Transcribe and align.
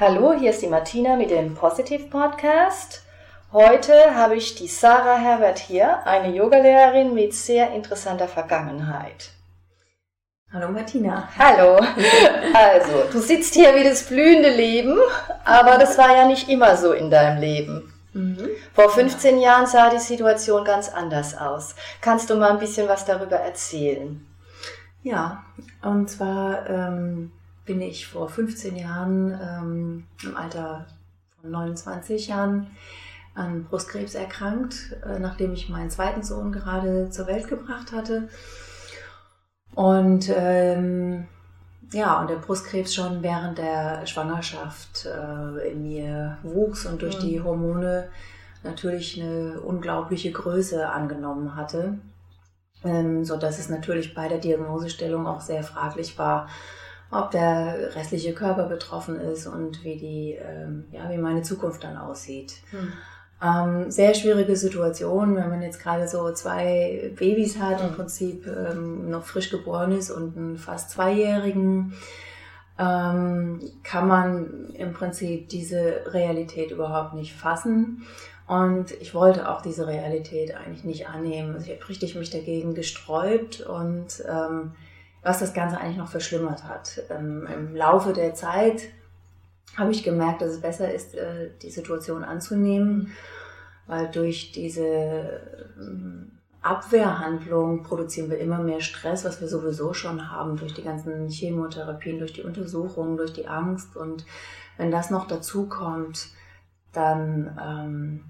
Hallo, 0.00 0.32
hier 0.32 0.48
ist 0.48 0.62
die 0.62 0.66
Martina 0.66 1.14
mit 1.14 1.30
dem 1.30 1.54
Positive 1.54 2.04
Podcast. 2.04 3.02
Heute 3.52 4.14
habe 4.14 4.34
ich 4.34 4.54
die 4.54 4.66
Sarah 4.66 5.18
Herbert 5.18 5.58
hier, 5.58 6.06
eine 6.06 6.34
Yogalehrerin 6.34 7.12
mit 7.12 7.34
sehr 7.34 7.72
interessanter 7.72 8.26
Vergangenheit. 8.26 9.32
Hallo 10.50 10.70
Martina. 10.70 11.28
Hallo. 11.38 11.84
Also, 12.54 13.12
du 13.12 13.20
sitzt 13.20 13.52
hier 13.52 13.76
wie 13.76 13.84
das 13.84 14.04
blühende 14.04 14.48
Leben, 14.48 14.98
aber 15.44 15.76
das 15.76 15.98
war 15.98 16.16
ja 16.16 16.26
nicht 16.26 16.48
immer 16.48 16.78
so 16.78 16.92
in 16.92 17.10
deinem 17.10 17.38
Leben. 17.38 17.92
Mhm. 18.14 18.48
Vor 18.72 18.88
15 18.88 19.36
ja. 19.36 19.50
Jahren 19.50 19.66
sah 19.66 19.90
die 19.90 19.98
Situation 19.98 20.64
ganz 20.64 20.88
anders 20.88 21.36
aus. 21.36 21.74
Kannst 22.00 22.30
du 22.30 22.36
mal 22.36 22.52
ein 22.52 22.58
bisschen 22.58 22.88
was 22.88 23.04
darüber 23.04 23.36
erzählen? 23.36 24.26
Ja, 25.02 25.44
und 25.82 26.08
zwar 26.08 26.70
ähm, 26.70 27.32
bin 27.70 27.82
ich 27.82 28.08
vor 28.08 28.28
15 28.28 28.74
Jahren 28.74 29.30
ähm, 29.30 30.04
im 30.24 30.36
Alter 30.36 30.86
von 31.40 31.52
29 31.52 32.26
Jahren 32.26 32.66
an 33.36 33.62
Brustkrebs 33.62 34.16
erkrankt, 34.16 34.96
äh, 35.06 35.20
nachdem 35.20 35.52
ich 35.52 35.68
meinen 35.68 35.88
zweiten 35.88 36.24
Sohn 36.24 36.50
gerade 36.50 37.10
zur 37.10 37.28
Welt 37.28 37.46
gebracht 37.46 37.92
hatte. 37.92 38.28
Und 39.76 40.28
ähm, 40.34 41.28
ja, 41.92 42.20
und 42.20 42.28
der 42.28 42.38
Brustkrebs 42.38 42.92
schon 42.92 43.22
während 43.22 43.58
der 43.58 44.04
Schwangerschaft 44.04 45.06
äh, 45.06 45.70
in 45.70 45.84
mir 45.84 46.38
wuchs 46.42 46.86
und 46.86 47.02
durch 47.02 47.18
mhm. 47.18 47.28
die 47.28 47.40
Hormone 47.40 48.08
natürlich 48.64 49.22
eine 49.22 49.60
unglaubliche 49.60 50.32
Größe 50.32 50.88
angenommen 50.88 51.54
hatte, 51.54 51.98
ähm, 52.82 53.24
so 53.24 53.36
dass 53.36 53.60
es 53.60 53.68
natürlich 53.68 54.12
bei 54.12 54.26
der 54.26 54.38
Diagnosestellung 54.38 55.28
auch 55.28 55.40
sehr 55.40 55.62
fraglich 55.62 56.18
war, 56.18 56.48
ob 57.10 57.30
der 57.30 57.94
restliche 57.94 58.32
Körper 58.32 58.64
betroffen 58.64 59.18
ist 59.18 59.46
und 59.46 59.82
wie 59.84 59.96
die, 59.96 60.38
ähm, 60.40 60.84
ja, 60.92 61.10
wie 61.10 61.18
meine 61.18 61.42
Zukunft 61.42 61.82
dann 61.82 61.96
aussieht. 61.96 62.54
Hm. 62.70 62.92
Ähm, 63.42 63.90
sehr 63.90 64.14
schwierige 64.14 64.54
Situation, 64.54 65.34
wenn 65.34 65.48
man 65.48 65.62
jetzt 65.62 65.82
gerade 65.82 66.06
so 66.06 66.32
zwei 66.32 67.10
Babys 67.16 67.58
hat, 67.58 67.80
hm. 67.80 67.88
im 67.88 67.94
Prinzip 67.94 68.46
ähm, 68.46 69.10
noch 69.10 69.24
frisch 69.24 69.50
geboren 69.50 69.92
ist 69.92 70.10
und 70.10 70.36
einen 70.36 70.56
fast 70.58 70.90
zweijährigen, 70.90 71.94
ähm, 72.78 73.60
kann 73.82 74.08
man 74.08 74.70
im 74.74 74.92
Prinzip 74.92 75.48
diese 75.48 76.02
Realität 76.06 76.70
überhaupt 76.70 77.14
nicht 77.14 77.34
fassen. 77.34 78.02
Und 78.46 78.90
ich 79.00 79.14
wollte 79.14 79.48
auch 79.48 79.62
diese 79.62 79.86
Realität 79.86 80.56
eigentlich 80.56 80.84
nicht 80.84 81.08
annehmen. 81.08 81.54
Also 81.54 81.66
ich 81.66 81.78
habe 81.78 81.88
richtig 81.88 82.16
mich 82.16 82.30
dagegen 82.30 82.74
gesträubt 82.74 83.60
und 83.60 84.24
ähm, 84.28 84.72
was 85.22 85.40
das 85.40 85.52
Ganze 85.52 85.78
eigentlich 85.78 85.98
noch 85.98 86.08
verschlimmert 86.08 86.64
hat. 86.64 87.02
Ähm, 87.10 87.46
Im 87.46 87.76
Laufe 87.76 88.12
der 88.12 88.34
Zeit 88.34 88.82
habe 89.76 89.92
ich 89.92 90.02
gemerkt, 90.02 90.42
dass 90.42 90.50
es 90.50 90.60
besser 90.60 90.92
ist, 90.92 91.14
äh, 91.14 91.50
die 91.62 91.70
Situation 91.70 92.24
anzunehmen, 92.24 93.12
weil 93.86 94.10
durch 94.10 94.52
diese 94.52 95.40
ähm, 95.78 96.32
Abwehrhandlung 96.62 97.82
produzieren 97.82 98.30
wir 98.30 98.38
immer 98.38 98.58
mehr 98.58 98.80
Stress, 98.80 99.24
was 99.24 99.40
wir 99.40 99.48
sowieso 99.48 99.94
schon 99.94 100.30
haben, 100.30 100.56
durch 100.56 100.74
die 100.74 100.82
ganzen 100.82 101.28
Chemotherapien, 101.28 102.18
durch 102.18 102.32
die 102.32 102.42
Untersuchungen, 102.42 103.16
durch 103.16 103.32
die 103.32 103.48
Angst. 103.48 103.96
Und 103.96 104.24
wenn 104.76 104.90
das 104.90 105.10
noch 105.10 105.26
dazu 105.26 105.68
kommt, 105.68 106.28
dann 106.92 107.58
ähm, 107.62 108.24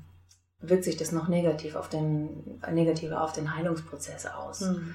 wirkt 0.61 0.85
sich 0.85 0.97
das 0.97 1.13
noch 1.13 1.29
negativ 1.29 1.75
auf 1.75 1.89
den, 1.89 2.61
negativer 2.71 3.23
auf 3.23 3.33
den 3.33 3.57
Heilungsprozess 3.57 4.27
aus. 4.27 4.61
Mhm 4.61 4.95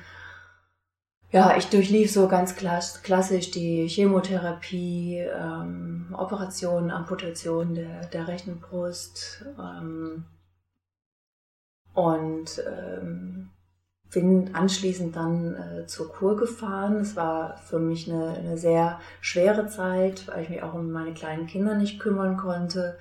ja, 1.32 1.58
ich 1.58 1.70
durchlief 1.70 2.12
so 2.12 2.28
ganz 2.28 2.56
klassisch 2.56 3.52
die 3.52 3.88
Chemotherapie, 3.88 5.18
ähm, 5.18 6.16
Operationen, 6.18 6.92
Amputation 6.92 7.76
der, 7.76 8.06
der 8.08 8.28
rechten 8.28 8.60
Brust 8.60 9.46
ähm, 9.60 10.26
und 11.94 12.64
ähm, 12.66 13.50
bin 14.14 14.56
anschließend 14.56 15.16
dann 15.16 15.56
äh, 15.56 15.88
zur 15.88 16.10
Kur 16.10 16.38
gefahren. 16.38 16.98
Es 16.98 17.16
war 17.16 17.58
für 17.58 17.80
mich 17.80 18.10
eine, 18.10 18.30
eine 18.30 18.58
sehr 18.58 19.00
schwere 19.20 19.68
Zeit, 19.68 20.28
weil 20.28 20.44
ich 20.44 20.50
mich 20.50 20.64
auch 20.64 20.74
um 20.74 20.92
meine 20.92 21.14
kleinen 21.14 21.48
Kinder 21.48 21.76
nicht 21.76 22.00
kümmern 22.00 22.38
konnte. 22.38 22.98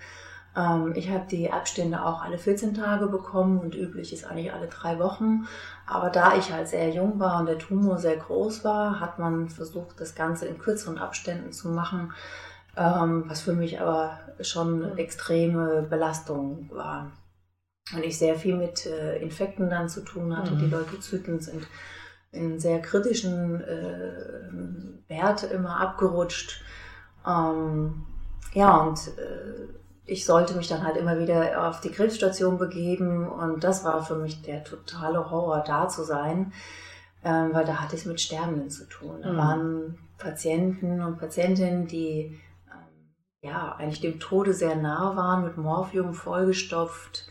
Ähm, 0.56 0.92
ich 0.94 1.10
habe 1.10 1.25
die 1.28 1.53
Abstände 1.53 2.04
auch 2.04 2.22
alle 2.22 2.38
14 2.38 2.75
Tage 2.75 3.06
bekommen 3.06 3.59
und 3.59 3.75
üblich 3.75 4.12
ist 4.12 4.25
eigentlich 4.25 4.53
alle 4.53 4.69
drei 4.69 4.98
Wochen. 4.98 5.47
Aber 5.87 6.10
da 6.10 6.37
ich 6.37 6.53
halt 6.53 6.69
sehr 6.69 6.91
jung 6.91 7.19
war 7.19 7.41
und 7.41 7.47
der 7.47 7.59
Tumor 7.59 7.98
sehr 7.98 8.16
groß 8.16 8.65
war, 8.65 9.00
hat 9.00 9.19
man 9.19 9.48
versucht, 9.48 10.00
das 10.00 10.15
Ganze 10.15 10.47
in 10.47 10.59
kürzeren 10.59 10.98
Abständen 10.98 11.53
zu 11.53 11.69
machen, 11.69 12.12
ähm, 12.76 13.25
was 13.26 13.42
für 13.42 13.54
mich 13.54 13.81
aber 13.81 14.19
schon 14.41 14.97
extreme 14.97 15.82
Belastung 15.82 16.71
war. 16.72 17.12
Und 17.94 18.04
ich 18.04 18.19
sehr 18.19 18.36
viel 18.36 18.56
mit 18.56 18.86
äh, 18.86 19.19
Infekten 19.19 19.69
dann 19.69 19.88
zu 19.88 20.00
tun 20.00 20.36
hatte. 20.36 20.53
Mhm. 20.53 20.59
Die 20.59 20.71
Leukozyten 20.71 21.41
sind 21.41 21.66
in 22.32 22.59
sehr 22.59 22.81
kritischen 22.81 23.60
äh, 23.60 25.09
Wert 25.09 25.44
immer 25.44 25.81
abgerutscht. 25.81 26.62
Ähm, 27.26 28.06
ja, 28.54 28.76
und 28.78 28.98
äh, 29.19 29.84
ich 30.06 30.26
sollte 30.26 30.54
mich 30.54 30.69
dann 30.69 30.84
halt 30.84 30.97
immer 30.97 31.19
wieder 31.19 31.66
auf 31.66 31.81
die 31.81 31.91
Krebsstation 31.91 32.59
begeben 32.59 33.28
und 33.28 33.65
das 33.65 33.84
war 33.84 34.04
für 34.04 34.16
mich 34.16 34.42
der 34.42 34.62
totale 34.65 35.31
Horror, 35.31 35.65
da 35.66 35.88
zu 35.88 36.04
sein, 36.04 36.53
ähm, 37.25 37.50
weil 37.53 37.65
da 37.65 37.81
hatte 37.81 37.94
ich 37.94 38.03
es 38.03 38.06
mit 38.06 38.20
Sterbenden 38.20 38.70
zu 38.70 38.87
tun. 38.87 39.22
Da 39.22 39.32
mhm. 39.32 39.37
waren 39.37 39.98
Patienten 40.19 41.00
und 41.00 41.19
Patientinnen, 41.19 41.87
die 41.87 42.38
ähm, 42.70 43.15
ja 43.41 43.75
eigentlich 43.76 44.03
dem 44.03 44.20
Tode 44.20 44.53
sehr 44.53 44.76
nah 44.76 45.16
waren, 45.16 45.44
mit 45.44 45.56
Morphium 45.56 46.12
vollgestopft 46.12 47.26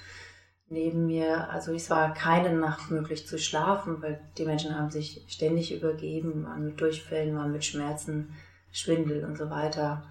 neben 0.67 1.05
mir. 1.05 1.51
Also 1.51 1.73
es 1.73 1.91
war 1.91 2.15
keine 2.15 2.57
Nacht 2.57 2.89
möglich 2.89 3.27
zu 3.27 3.37
schlafen, 3.37 4.01
weil 4.01 4.19
die 4.39 4.45
Menschen 4.45 4.75
haben 4.75 4.89
sich 4.89 5.23
ständig 5.27 5.75
übergeben, 5.75 6.45
waren 6.45 6.65
mit 6.65 6.81
Durchfällen, 6.81 7.37
waren 7.37 7.51
mit 7.51 7.65
Schmerzen, 7.65 8.33
Schwindel 8.71 9.23
und 9.25 9.37
so 9.37 9.51
weiter 9.51 10.03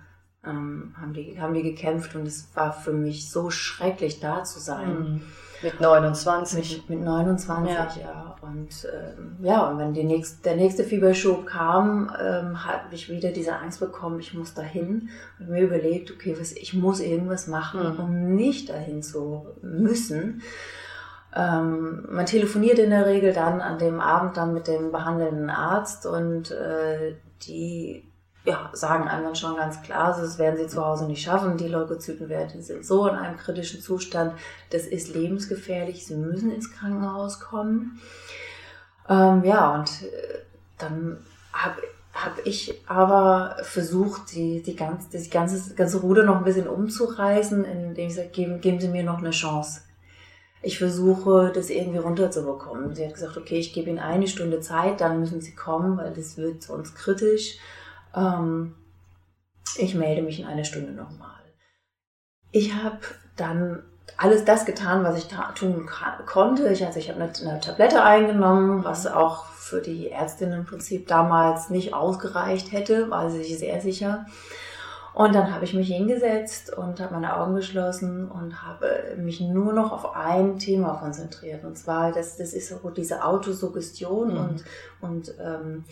ähm, 0.45 0.95
haben, 1.01 1.13
die, 1.13 1.41
haben 1.41 1.55
die 1.55 1.63
gekämpft 1.63 2.15
und 2.15 2.27
es 2.27 2.49
war 2.55 2.73
für 2.73 2.93
mich 2.93 3.31
so 3.31 3.51
schrecklich 3.51 4.21
da 4.21 4.45
zu 4.45 4.59
sein. 4.59 4.99
Mhm. 4.99 5.23
Mit 5.63 5.81
29. 5.81 6.79
Mit, 6.89 6.91
mit 6.91 7.07
29, 7.07 7.73
ja. 7.73 7.89
ja. 8.03 8.37
Und 8.41 8.89
ähm, 8.93 9.37
ja, 9.41 9.69
und 9.69 9.79
wenn 9.79 9.95
die 9.95 10.03
nächst, 10.03 10.45
der 10.45 10.57
nächste 10.57 10.83
Fieberschub 10.83 11.47
kam, 11.47 12.11
ähm, 12.21 12.65
habe 12.65 12.93
ich 12.93 13.09
wieder 13.09 13.31
diese 13.31 13.55
Angst 13.57 13.79
bekommen, 13.79 14.19
ich 14.19 14.35
muss 14.35 14.55
dahin 14.55 15.11
und 15.39 15.51
mir 15.51 15.63
überlegt, 15.63 16.11
okay, 16.11 16.35
was, 16.39 16.51
ich 16.51 16.75
muss 16.75 16.99
irgendwas 16.99 17.47
machen, 17.47 17.95
mhm. 17.95 18.01
um 18.01 18.35
nicht 18.35 18.71
dahin 18.71 19.03
zu 19.03 19.47
müssen. 19.63 20.43
Ähm, 21.35 22.07
man 22.11 22.27
telefoniert 22.27 22.81
in 22.81 22.91
der 22.91 23.07
Regel 23.07 23.33
dann 23.33 23.61
an 23.61 23.79
dem 23.79 24.01
Abend 24.01 24.37
dann 24.37 24.53
mit 24.53 24.67
dem 24.67 24.91
behandelnden 24.91 25.49
Arzt 25.49 26.05
und 26.05 26.51
äh, 26.51 27.15
die 27.43 28.12
ja, 28.45 28.71
sagen 28.73 29.09
einem 29.09 29.25
dann 29.25 29.37
schon 29.37 29.57
ganz 29.57 29.83
klar, 29.83 30.07
also 30.07 30.23
das 30.23 30.39
werden 30.39 30.57
sie 30.57 30.67
zu 30.67 30.85
Hause 30.85 31.07
nicht 31.07 31.23
schaffen. 31.23 31.57
Die 31.57 31.69
Leukozytenwerte 31.69 32.61
sind 32.61 32.85
so 32.85 33.07
in 33.07 33.15
einem 33.15 33.37
kritischen 33.37 33.81
Zustand, 33.81 34.35
das 34.71 34.87
ist 34.87 35.15
lebensgefährlich, 35.15 36.05
sie 36.07 36.17
müssen 36.17 36.51
ins 36.51 36.73
Krankenhaus 36.73 37.39
kommen. 37.39 38.01
Ähm, 39.09 39.45
ja, 39.45 39.75
und 39.75 39.89
äh, 40.03 40.39
dann 40.79 41.19
habe 41.53 41.83
hab 42.13 42.45
ich 42.45 42.83
aber 42.89 43.57
versucht, 43.63 44.33
die, 44.35 44.63
die, 44.63 44.75
ganz, 44.75 45.09
die 45.09 45.31
ganze, 45.31 45.75
ganze 45.75 46.01
Ruder 46.01 46.25
noch 46.25 46.37
ein 46.37 46.45
bisschen 46.45 46.69
umzureißen, 46.69 47.65
indem 47.65 48.09
ich 48.09 48.15
sage, 48.15 48.29
geben, 48.29 48.61
geben 48.61 48.81
Sie 48.81 48.89
mir 48.89 49.05
noch 49.05 49.19
eine 49.19 49.31
Chance. 49.31 49.83
Ich 50.65 50.79
versuche, 50.79 51.51
das 51.55 51.71
irgendwie 51.71 51.99
runterzubekommen. 51.99 52.95
Sie 52.95 53.05
hat 53.05 53.15
gesagt, 53.15 53.37
okay, 53.37 53.59
ich 53.59 53.73
gebe 53.73 53.91
Ihnen 53.91 53.99
eine 53.99 54.29
Stunde 54.29 54.61
Zeit, 54.61 55.01
dann 55.01 55.21
müssen 55.21 55.41
Sie 55.41 55.55
kommen, 55.55 55.97
weil 55.97 56.13
das 56.13 56.37
wird 56.37 56.63
sonst 56.63 56.95
kritisch. 56.95 57.59
Ähm, 58.15 58.75
ich 59.77 59.95
melde 59.95 60.23
mich 60.23 60.41
in 60.41 60.47
einer 60.47 60.65
Stunde 60.65 60.93
nochmal. 60.93 61.31
Ich 62.51 62.75
habe 62.75 62.99
dann 63.37 63.83
alles 64.17 64.45
das 64.45 64.65
getan, 64.65 65.05
was 65.05 65.17
ich 65.19 65.29
tun 65.55 65.89
konnte. 66.27 66.69
Ich, 66.69 66.85
also 66.85 66.99
ich 66.99 67.09
habe 67.09 67.23
eine, 67.23 67.33
eine, 67.51 67.61
Tablette 67.61 68.03
eingenommen, 68.03 68.85
was 68.85 69.07
auch 69.07 69.47
für 69.47 69.81
die 69.81 70.11
Ärztin 70.11 70.53
im 70.53 70.67
Prinzip 70.67 71.07
damals 71.07 71.71
nicht 71.71 71.95
ausgereicht 71.95 72.73
hätte, 72.73 73.11
war 73.11 73.31
sie 73.31 73.43
sich 73.43 73.59
sehr 73.59 73.81
sicher. 73.81 74.27
Und 75.15 75.35
dann 75.35 75.55
habe 75.55 75.65
ich 75.65 75.75
mich 75.75 75.89
hingesetzt 75.89 76.75
und 76.75 76.99
habe 77.01 77.15
meine 77.15 77.37
Augen 77.37 77.55
geschlossen 77.55 78.31
und 78.31 78.63
habe 78.63 79.15
mich 79.19 79.41
nur 79.41 79.73
noch 79.73 79.93
auf 79.93 80.17
ein 80.17 80.59
Thema 80.59 80.95
konzentriert. 80.95 81.65
Und 81.65 81.77
zwar, 81.77 82.13
das, 82.13 82.39
das 82.39 82.55
ist 82.55 82.69
so 82.69 82.91
diese 82.91 83.25
Autosuggestion 83.25 84.33
mhm. 84.33 84.39
und, 84.39 84.65
und 85.01 85.35
ähm, 85.39 85.85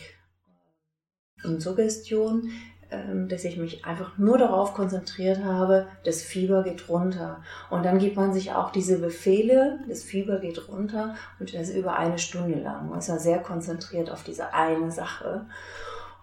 und 1.44 1.60
Suggestion, 1.60 2.50
ähm, 2.90 3.28
dass 3.28 3.44
ich 3.44 3.56
mich 3.56 3.84
einfach 3.84 4.18
nur 4.18 4.36
darauf 4.36 4.74
konzentriert 4.74 5.44
habe, 5.44 5.86
das 6.04 6.22
Fieber 6.22 6.64
geht 6.64 6.88
runter. 6.88 7.40
Und 7.70 7.84
dann 7.84 7.98
gibt 7.98 8.16
man 8.16 8.32
sich 8.32 8.52
auch 8.52 8.72
diese 8.72 8.98
Befehle, 8.98 9.78
das 9.88 10.02
Fieber 10.02 10.40
geht 10.40 10.68
runter 10.68 11.14
und 11.38 11.54
das 11.54 11.70
über 11.70 11.96
eine 11.96 12.18
Stunde 12.18 12.58
lang. 12.58 12.88
Man 12.88 12.98
ist 12.98 13.08
ja 13.08 13.18
sehr 13.18 13.38
konzentriert 13.38 14.10
auf 14.10 14.24
diese 14.24 14.54
eine 14.54 14.90
Sache. 14.90 15.46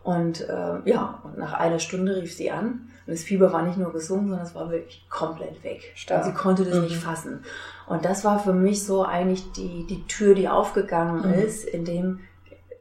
Und 0.04 0.42
äh, 0.42 0.80
ja, 0.84 1.22
und 1.24 1.38
nach 1.38 1.54
einer 1.54 1.80
Stunde 1.80 2.18
rief 2.18 2.34
sie 2.34 2.52
an 2.52 2.90
Und 3.06 3.14
das 3.14 3.24
Fieber 3.24 3.54
war 3.54 3.62
nicht 3.62 3.78
nur 3.78 3.94
gesunken, 3.94 4.30
sondern 4.30 4.46
es 4.46 4.56
war 4.56 4.70
wirklich 4.70 5.06
komplett 5.10 5.64
weg. 5.64 5.94
Stark. 5.96 6.26
sie 6.26 6.34
konnte 6.34 6.66
das 6.66 6.76
mhm. 6.76 6.84
nicht 6.84 6.98
fassen. 6.98 7.44
Und 7.88 8.04
das 8.04 8.26
war 8.26 8.40
für 8.40 8.54
mich 8.54 8.84
so 8.84 9.06
eigentlich 9.06 9.52
die, 9.54 9.88
die 9.88 10.06
Tür, 10.08 10.36
die 10.36 10.50
aufgegangen 10.50 11.30
mhm. 11.30 11.34
ist, 11.34 11.64
in 11.64 11.86
dem, 11.86 12.20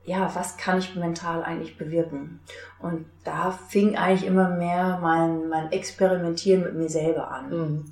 ja, 0.06 0.30
was 0.34 0.56
kann 0.56 0.78
ich 0.78 0.94
mental 0.94 1.42
eigentlich 1.42 1.76
bewirken? 1.76 2.40
Und 2.78 3.06
da 3.24 3.50
fing 3.50 3.96
eigentlich 3.96 4.24
immer 4.26 4.48
mehr 4.48 4.98
mein, 5.02 5.48
mein 5.48 5.72
Experimentieren 5.72 6.62
mit 6.62 6.74
mir 6.74 6.88
selber 6.88 7.30
an. 7.30 7.50
Mhm. 7.50 7.84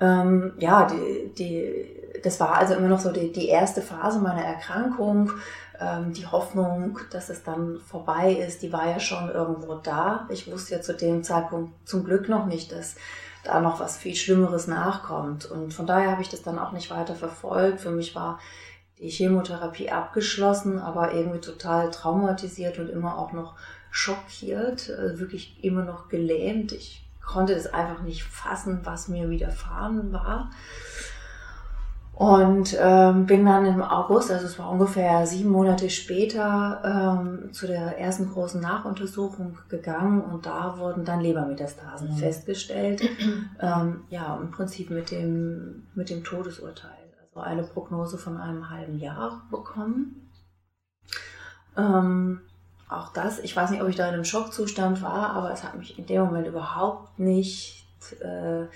Ähm, 0.00 0.52
ja, 0.58 0.86
die, 0.86 1.32
die, 1.34 2.20
das 2.22 2.40
war 2.40 2.54
also 2.54 2.74
immer 2.74 2.88
noch 2.88 3.00
so 3.00 3.12
die, 3.12 3.30
die 3.30 3.48
erste 3.48 3.82
Phase 3.82 4.20
meiner 4.20 4.44
Erkrankung. 4.44 5.32
Ähm, 5.78 6.14
die 6.14 6.26
Hoffnung, 6.26 6.98
dass 7.10 7.28
es 7.28 7.42
dann 7.42 7.78
vorbei 7.78 8.32
ist, 8.32 8.62
die 8.62 8.72
war 8.72 8.88
ja 8.88 8.98
schon 8.98 9.30
irgendwo 9.30 9.74
da. 9.74 10.26
Ich 10.30 10.50
wusste 10.50 10.76
ja 10.76 10.80
zu 10.80 10.94
dem 10.94 11.22
Zeitpunkt 11.22 11.72
zum 11.86 12.04
Glück 12.04 12.28
noch 12.28 12.46
nicht, 12.46 12.72
dass 12.72 12.96
da 13.44 13.60
noch 13.60 13.80
was 13.80 13.98
viel 13.98 14.14
Schlimmeres 14.14 14.66
nachkommt. 14.66 15.44
Und 15.50 15.74
von 15.74 15.86
daher 15.86 16.10
habe 16.10 16.22
ich 16.22 16.30
das 16.30 16.42
dann 16.42 16.58
auch 16.58 16.72
nicht 16.72 16.90
weiter 16.90 17.14
verfolgt. 17.14 17.80
Für 17.80 17.90
mich 17.90 18.14
war 18.14 18.38
die 18.98 19.10
Chemotherapie 19.10 19.90
abgeschlossen, 19.90 20.78
aber 20.78 21.12
irgendwie 21.12 21.40
total 21.40 21.90
traumatisiert 21.90 22.78
und 22.78 22.88
immer 22.88 23.18
auch 23.18 23.32
noch 23.32 23.54
schockiert, 23.90 24.88
äh, 24.88 25.18
wirklich 25.18 25.62
immer 25.62 25.84
noch 25.84 26.08
gelähmt. 26.08 26.72
Ich 26.72 27.06
konnte 27.24 27.54
das 27.54 27.66
einfach 27.66 28.02
nicht 28.02 28.22
fassen, 28.22 28.80
was 28.84 29.08
mir 29.08 29.28
widerfahren 29.28 30.12
war. 30.12 30.50
Und 32.14 32.74
ähm, 32.80 33.26
bin 33.26 33.44
dann 33.44 33.66
im 33.66 33.82
August, 33.82 34.30
also 34.30 34.46
es 34.46 34.58
war 34.58 34.70
ungefähr 34.70 35.26
sieben 35.26 35.50
Monate 35.50 35.90
später, 35.90 36.80
ähm, 36.82 37.52
zu 37.52 37.66
der 37.66 37.98
ersten 37.98 38.32
großen 38.32 38.58
Nachuntersuchung 38.58 39.58
gegangen 39.68 40.22
und 40.22 40.46
da 40.46 40.78
wurden 40.78 41.04
dann 41.04 41.20
Lebermetastasen 41.20 42.12
mhm. 42.12 42.16
festgestellt. 42.16 43.02
ähm, 43.60 44.04
ja, 44.08 44.34
im 44.40 44.50
Prinzip 44.50 44.88
mit 44.88 45.10
dem, 45.10 45.88
mit 45.94 46.08
dem 46.08 46.24
Todesurteil. 46.24 47.05
Eine 47.42 47.62
Prognose 47.62 48.18
von 48.18 48.36
einem 48.36 48.70
halben 48.70 48.98
Jahr 48.98 49.46
bekommen. 49.50 50.30
Ähm, 51.76 52.40
auch 52.88 53.12
das, 53.12 53.40
ich 53.40 53.54
weiß 53.54 53.70
nicht, 53.70 53.82
ob 53.82 53.88
ich 53.88 53.96
da 53.96 54.08
in 54.08 54.14
einem 54.14 54.24
Schockzustand 54.24 55.02
war, 55.02 55.30
aber 55.30 55.52
es 55.52 55.64
hat 55.64 55.76
mich 55.76 55.98
in 55.98 56.06
dem 56.06 56.22
Moment 56.22 56.46
überhaupt 56.46 57.18
nicht 57.18 57.86
äh, 58.20 58.66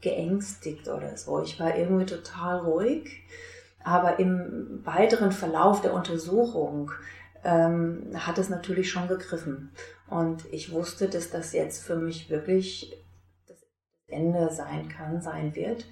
geängstigt 0.00 0.88
oder 0.88 1.16
so. 1.16 1.42
Ich 1.42 1.58
war 1.58 1.76
irgendwie 1.76 2.06
total 2.06 2.58
ruhig. 2.58 3.22
Aber 3.82 4.18
im 4.18 4.84
weiteren 4.84 5.30
Verlauf 5.30 5.80
der 5.80 5.94
Untersuchung 5.94 6.90
ähm, 7.44 8.10
hat 8.14 8.36
es 8.38 8.48
natürlich 8.48 8.90
schon 8.90 9.06
gegriffen. 9.06 9.70
Und 10.08 10.44
ich 10.52 10.72
wusste, 10.72 11.08
dass 11.08 11.30
das 11.30 11.52
jetzt 11.52 11.84
für 11.84 11.94
mich 11.94 12.28
wirklich 12.28 13.00
das 13.46 13.64
Ende 14.08 14.50
sein 14.52 14.88
kann, 14.88 15.22
sein 15.22 15.54
wird. 15.54 15.86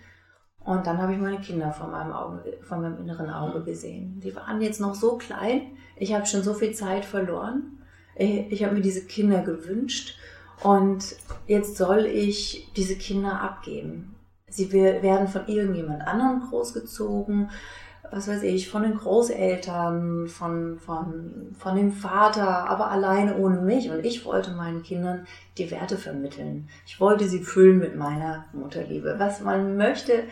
Und 0.64 0.86
dann 0.86 0.98
habe 0.98 1.12
ich 1.12 1.20
meine 1.20 1.40
Kinder 1.40 1.72
von 1.72 1.90
meinem, 1.90 2.12
Auge, 2.12 2.58
von 2.62 2.80
meinem 2.80 2.98
inneren 2.98 3.28
Auge 3.30 3.62
gesehen. 3.62 4.20
Die 4.24 4.34
waren 4.34 4.62
jetzt 4.62 4.80
noch 4.80 4.94
so 4.94 5.18
klein. 5.18 5.72
Ich 5.96 6.14
habe 6.14 6.26
schon 6.26 6.42
so 6.42 6.54
viel 6.54 6.72
Zeit 6.72 7.04
verloren. 7.04 7.78
Ich 8.16 8.64
habe 8.64 8.74
mir 8.74 8.80
diese 8.80 9.04
Kinder 9.04 9.42
gewünscht. 9.42 10.16
Und 10.62 11.16
jetzt 11.46 11.76
soll 11.76 12.06
ich 12.06 12.72
diese 12.76 12.96
Kinder 12.96 13.40
abgeben. 13.40 14.14
Sie 14.48 14.72
werden 14.72 15.28
von 15.28 15.46
irgendjemand 15.48 16.06
anderem 16.06 16.48
großgezogen, 16.48 17.50
was 18.14 18.28
weiß 18.28 18.44
ich, 18.44 18.68
von 18.68 18.82
den 18.82 18.96
Großeltern, 18.96 20.28
von, 20.28 20.78
von, 20.78 21.52
von 21.58 21.76
dem 21.76 21.92
Vater, 21.92 22.70
aber 22.70 22.90
alleine 22.90 23.36
ohne 23.38 23.60
mich. 23.60 23.90
Und 23.90 24.04
ich 24.04 24.24
wollte 24.24 24.52
meinen 24.52 24.84
Kindern 24.84 25.26
die 25.58 25.70
Werte 25.72 25.98
vermitteln. 25.98 26.68
Ich 26.86 27.00
wollte 27.00 27.28
sie 27.28 27.40
füllen 27.40 27.78
mit 27.78 27.96
meiner 27.96 28.44
Mutterliebe. 28.52 29.16
Was 29.18 29.40
man 29.40 29.76
möchte 29.76 30.24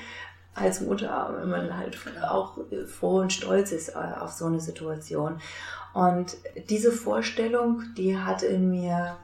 als 0.54 0.80
Mutter, 0.80 1.36
wenn 1.40 1.50
man 1.50 1.76
halt 1.76 1.98
auch 2.22 2.58
froh 2.86 3.20
und 3.20 3.32
stolz 3.32 3.72
ist 3.72 3.88
äh, 3.88 4.20
auf 4.20 4.30
so 4.30 4.46
eine 4.46 4.60
Situation. 4.60 5.40
Und 5.92 6.36
diese 6.70 6.92
Vorstellung, 6.92 7.82
die 7.96 8.16
hat 8.16 8.44
in 8.44 8.70
mir 8.70 9.16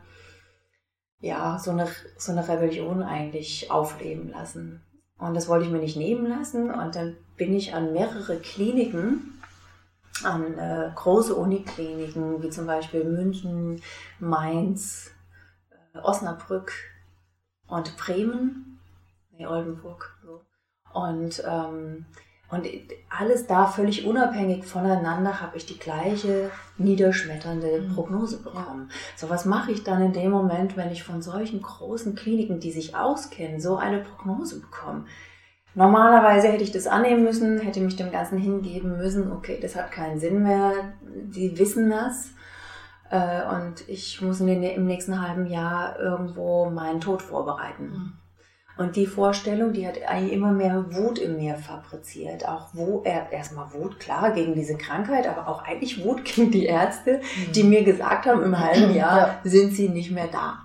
ja, 1.21 1.59
so 1.59 1.71
eine, 1.71 1.87
so 2.17 2.33
eine 2.33 2.49
Rebellion 2.49 3.03
eigentlich 3.03 3.71
aufleben 3.71 4.31
lassen. 4.31 4.83
Und 5.19 5.35
das 5.35 5.49
wollte 5.49 5.65
ich 5.67 5.70
mir 5.70 5.81
nicht 5.81 5.97
nehmen 5.97 6.26
lassen. 6.26 6.70
Und 6.70 6.94
dann 6.94 7.17
bin 7.37 7.55
ich 7.55 7.75
an 7.75 7.93
mehrere 7.93 8.38
Kliniken, 8.38 9.41
an 10.23 10.56
äh, 10.59 10.91
große 10.94 11.35
Unikliniken, 11.35 12.43
wie 12.43 12.50
zum 12.50 12.67
Beispiel 12.67 13.05
München, 13.05 13.82
Mainz, 14.19 15.11
äh, 15.94 15.99
Osnabrück 15.99 16.73
und 17.67 17.97
Bremen, 17.97 18.81
nee, 19.32 19.47
Oldenburg. 19.47 20.17
So. 20.23 20.41
Und 20.93 21.43
ähm, 21.47 22.06
und 22.50 22.67
alles 23.11 23.47
da 23.47 23.67
völlig 23.67 24.06
unabhängig 24.06 24.65
voneinander 24.65 25.41
habe 25.41 25.59
ich 25.59 25.67
die 25.67 25.79
gleiche 25.79 26.50
niederschmetternde 26.79 27.83
mhm. 27.83 27.95
Prognose 27.95 28.43
bekommen. 28.43 28.91
So 29.17 29.29
was 29.29 29.45
mache 29.45 29.73
ich 29.73 29.85
dann 29.85 30.03
in 30.03 30.12
dem 30.15 30.31
Moment, 30.31 30.77
wenn 30.77 30.91
ich 30.91 31.03
von 31.03 31.21
solchen 31.21 31.61
großen 31.61 32.15
Kliniken, 32.15 32.59
die 32.59 32.73
sich 32.73 32.97
auskennen, 32.97 33.61
so 33.61 33.77
eine 33.77 33.99
Prognose 33.99 34.61
bekomme? 34.61 35.05
Normalerweise 35.75 36.49
hätte 36.49 36.65
ich 36.65 36.73
das 36.73 36.87
annehmen 36.87 37.23
müssen, 37.23 37.61
hätte 37.61 37.81
mich 37.81 37.97
dem 37.97 38.11
Ganzen 38.11 38.39
hingeben 38.39 38.97
müssen. 38.97 39.31
Okay, 39.31 39.59
das 39.61 39.77
hat 39.77 39.93
keinen 39.93 40.19
Sinn 40.19 40.43
mehr. 40.43 40.73
Die 41.03 41.59
wissen 41.59 41.91
das. 41.91 42.31
Äh, 43.11 43.43
und 43.55 43.89
ich 43.89 44.21
muss 44.23 44.41
im 44.41 44.87
nächsten 44.87 45.21
halben 45.21 45.47
Jahr 45.47 45.99
irgendwo 45.99 46.71
meinen 46.71 47.00
Tod 47.00 47.23
vorbereiten. 47.23 47.91
Mhm. 47.91 48.12
Und 48.79 48.95
die 48.95 49.07
Vorstellung, 49.07 49.73
die 49.73 49.87
hat 49.87 50.01
eigentlich 50.07 50.33
immer 50.33 50.53
mehr 50.53 50.85
Wut 50.95 51.19
in 51.19 51.37
mir 51.37 51.57
fabriziert. 51.57 52.47
Auch 52.47 52.69
wo 52.73 53.03
er 53.05 53.33
erstmal 53.33 53.73
Wut, 53.73 53.99
klar, 53.99 54.31
gegen 54.31 54.55
diese 54.55 54.77
Krankheit, 54.77 55.27
aber 55.27 55.49
auch 55.49 55.65
eigentlich 55.65 56.05
Wut 56.05 56.25
gegen 56.37 56.53
die 56.53 56.67
Ärzte, 56.67 57.21
die 57.55 57.65
mhm. 57.65 57.71
mir 57.71 57.85
gesagt 57.85 58.27
haben, 58.27 58.43
im 58.43 58.59
halben 58.59 58.95
Jahr 58.95 59.19
ja. 59.19 59.41
sind 59.43 59.75
sie 59.75 59.89
nicht 59.89 60.13
mehr 60.13 60.29
da. 60.29 60.61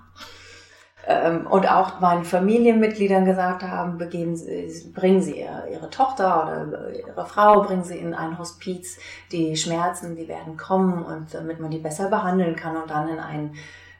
Ähm, 1.06 1.46
und 1.48 1.70
auch 1.70 2.00
meinen 2.00 2.24
Familienmitgliedern 2.24 3.24
gesagt 3.24 3.62
haben, 3.62 3.98
begeben 3.98 4.36
sie, 4.36 4.92
bringen 4.94 5.20
Sie 5.20 5.40
ihre, 5.40 5.68
ihre 5.70 5.90
Tochter 5.90 6.66
oder 6.68 6.94
Ihre 6.94 7.26
Frau, 7.26 7.62
bringen 7.62 7.84
Sie 7.84 7.98
in 7.98 8.14
ein 8.14 8.38
Hospiz. 8.38 8.98
Die 9.32 9.56
Schmerzen, 9.56 10.16
die 10.16 10.28
werden 10.28 10.56
kommen 10.56 11.04
und 11.04 11.34
damit 11.34 11.60
man 11.60 11.70
die 11.70 11.78
besser 11.78 12.08
behandeln 12.08 12.56
kann 12.56 12.76
und 12.76 12.90
dann 12.90 13.08
in 13.08 13.18
ein 13.18 13.54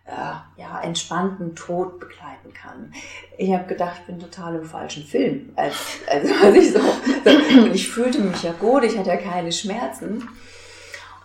äh, 0.06 0.60
ja, 0.60 0.80
entspannten 0.82 1.54
Tod 1.54 1.98
begleiten 1.98 2.52
kann. 2.52 2.92
Ich 3.38 3.52
habe 3.52 3.64
gedacht, 3.64 4.00
ich 4.00 4.06
bin 4.06 4.18
total 4.18 4.56
im 4.56 4.64
falschen 4.64 5.04
Film. 5.04 5.52
Als, 5.56 5.76
also, 6.10 6.34
als 6.42 6.56
ich 6.56 6.72
so, 6.72 6.80
so, 6.80 7.66
ich 7.72 7.88
fühlte 7.88 8.20
mich 8.20 8.42
ja 8.42 8.52
gut, 8.52 8.84
ich 8.84 8.98
hatte 8.98 9.10
ja 9.10 9.16
keine 9.16 9.50
Schmerzen. 9.50 10.28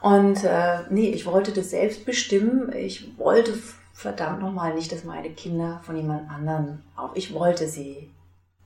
Und 0.01 0.43
äh, 0.45 0.79
nee, 0.89 1.09
ich 1.09 1.25
wollte 1.25 1.51
das 1.51 1.71
selbst 1.71 2.05
bestimmen. 2.05 2.71
Ich 2.73 3.17
wollte 3.17 3.53
verdammt 3.93 4.41
nochmal 4.41 4.73
nicht, 4.73 4.91
dass 4.93 5.03
meine 5.03 5.29
Kinder 5.31 5.81
von 5.83 5.97
jemand 5.97 6.29
anderen 6.31 6.83
auf. 6.95 7.11
Ich 7.15 7.33
wollte 7.33 7.67
sie. 7.67 8.09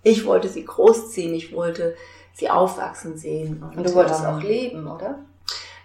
Ich 0.03 0.25
wollte 0.25 0.47
sie 0.47 0.63
großziehen. 0.63 1.33
Ich 1.33 1.53
wollte 1.53 1.95
sie 2.33 2.51
aufwachsen 2.51 3.17
sehen. 3.17 3.63
Und, 3.63 3.77
und 3.77 3.88
du 3.88 3.95
wolltest 3.95 4.21
ähm, 4.21 4.27
auch 4.27 4.43
leben, 4.43 4.88
oder? 4.88 5.19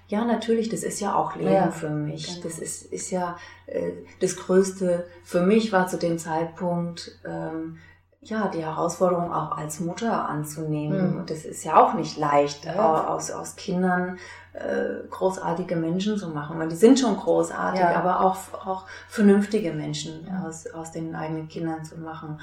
Ja, 0.09 0.25
natürlich, 0.25 0.71
das 0.71 0.83
ist 0.83 1.01
ja 1.01 1.15
auch 1.15 1.37
Leben 1.37 1.53
ja, 1.53 1.71
für 1.71 1.91
mich. 1.91 2.27
Genau. 2.27 2.41
Das 2.43 2.59
ist, 2.59 2.91
ist 2.93 3.11
ja 3.11 3.37
äh, 3.67 3.93
das 4.21 4.37
Größte 4.37 5.07
für 5.23 5.43
mich 5.43 5.71
war 5.71 5.87
zu 5.87 5.99
dem 5.99 6.19
Zeitpunkt, 6.19 7.13
ähm, 7.27 7.79
ja, 8.23 8.49
die 8.49 8.65
Herausforderung 8.65 9.33
auch 9.33 9.57
als 9.57 9.81
Mutter 9.81 10.29
anzunehmen. 10.29 11.13
Mhm. 11.13 11.21
Und 11.21 11.31
das 11.31 11.45
ist 11.45 11.63
ja 11.63 11.77
auch 11.77 11.93
nicht 11.93 12.17
leicht, 12.17 12.65
ja. 12.65 13.07
aus, 13.09 13.31
aus 13.31 13.57
Kindern 13.57 14.19
äh, 14.55 15.07
großartige 15.11 15.77
Menschen 15.77 16.17
zu 16.17 16.29
machen. 16.29 16.61
Und 16.61 16.73
die 16.73 16.77
sind 16.77 16.99
schon 16.99 17.17
großartig, 17.17 17.81
ja. 17.81 17.95
aber 17.95 18.21
auch, 18.21 18.37
auch 18.67 18.87
vernünftige 19.09 19.73
Menschen 19.73 20.27
ja. 20.27 20.47
aus, 20.47 20.67
aus 20.69 20.91
den 20.91 21.15
eigenen 21.15 21.49
Kindern 21.49 21.85
zu 21.85 21.99
machen. 21.99 22.41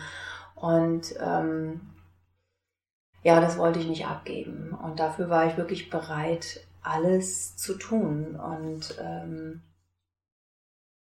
Und 0.54 1.16
ähm, 1.20 1.82
ja, 3.24 3.42
das 3.42 3.58
wollte 3.58 3.80
ich 3.80 3.88
nicht 3.88 4.06
abgeben. 4.06 4.78
Und 4.82 5.00
dafür 5.00 5.30
war 5.32 5.48
ich 5.48 5.58
wirklich 5.58 5.90
bereit, 5.90 6.62
alles 6.86 7.58
zu 7.58 7.76
tun 7.76 8.36
und 8.36 8.96
ähm, 9.02 9.62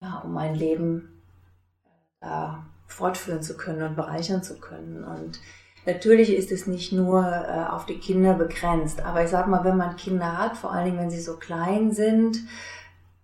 ja, 0.03 0.19
um 0.25 0.33
mein 0.33 0.55
Leben 0.55 1.23
äh, 2.21 2.49
fortführen 2.87 3.43
zu 3.43 3.57
können 3.57 3.83
und 3.83 3.97
bereichern 3.97 4.43
zu 4.43 4.59
können. 4.59 5.05
Und 5.05 5.41
natürlich 5.87 6.35
ist 6.35 6.53
es 6.53 6.67
nicht 6.67 6.93
nur 6.93 7.25
äh, 7.25 7.71
auf 7.71 7.87
die 7.87 7.99
Kinder 7.99 8.35
begrenzt, 8.35 9.03
aber 9.03 9.25
ich 9.25 9.31
sag 9.31 9.47
mal, 9.47 9.65
wenn 9.65 9.77
man 9.77 9.97
Kinder 9.97 10.39
hat, 10.39 10.57
vor 10.57 10.73
allen 10.73 10.87
Dingen 10.87 10.99
wenn 10.99 11.11
sie 11.11 11.21
so 11.21 11.37
klein 11.37 11.93
sind, 11.93 12.39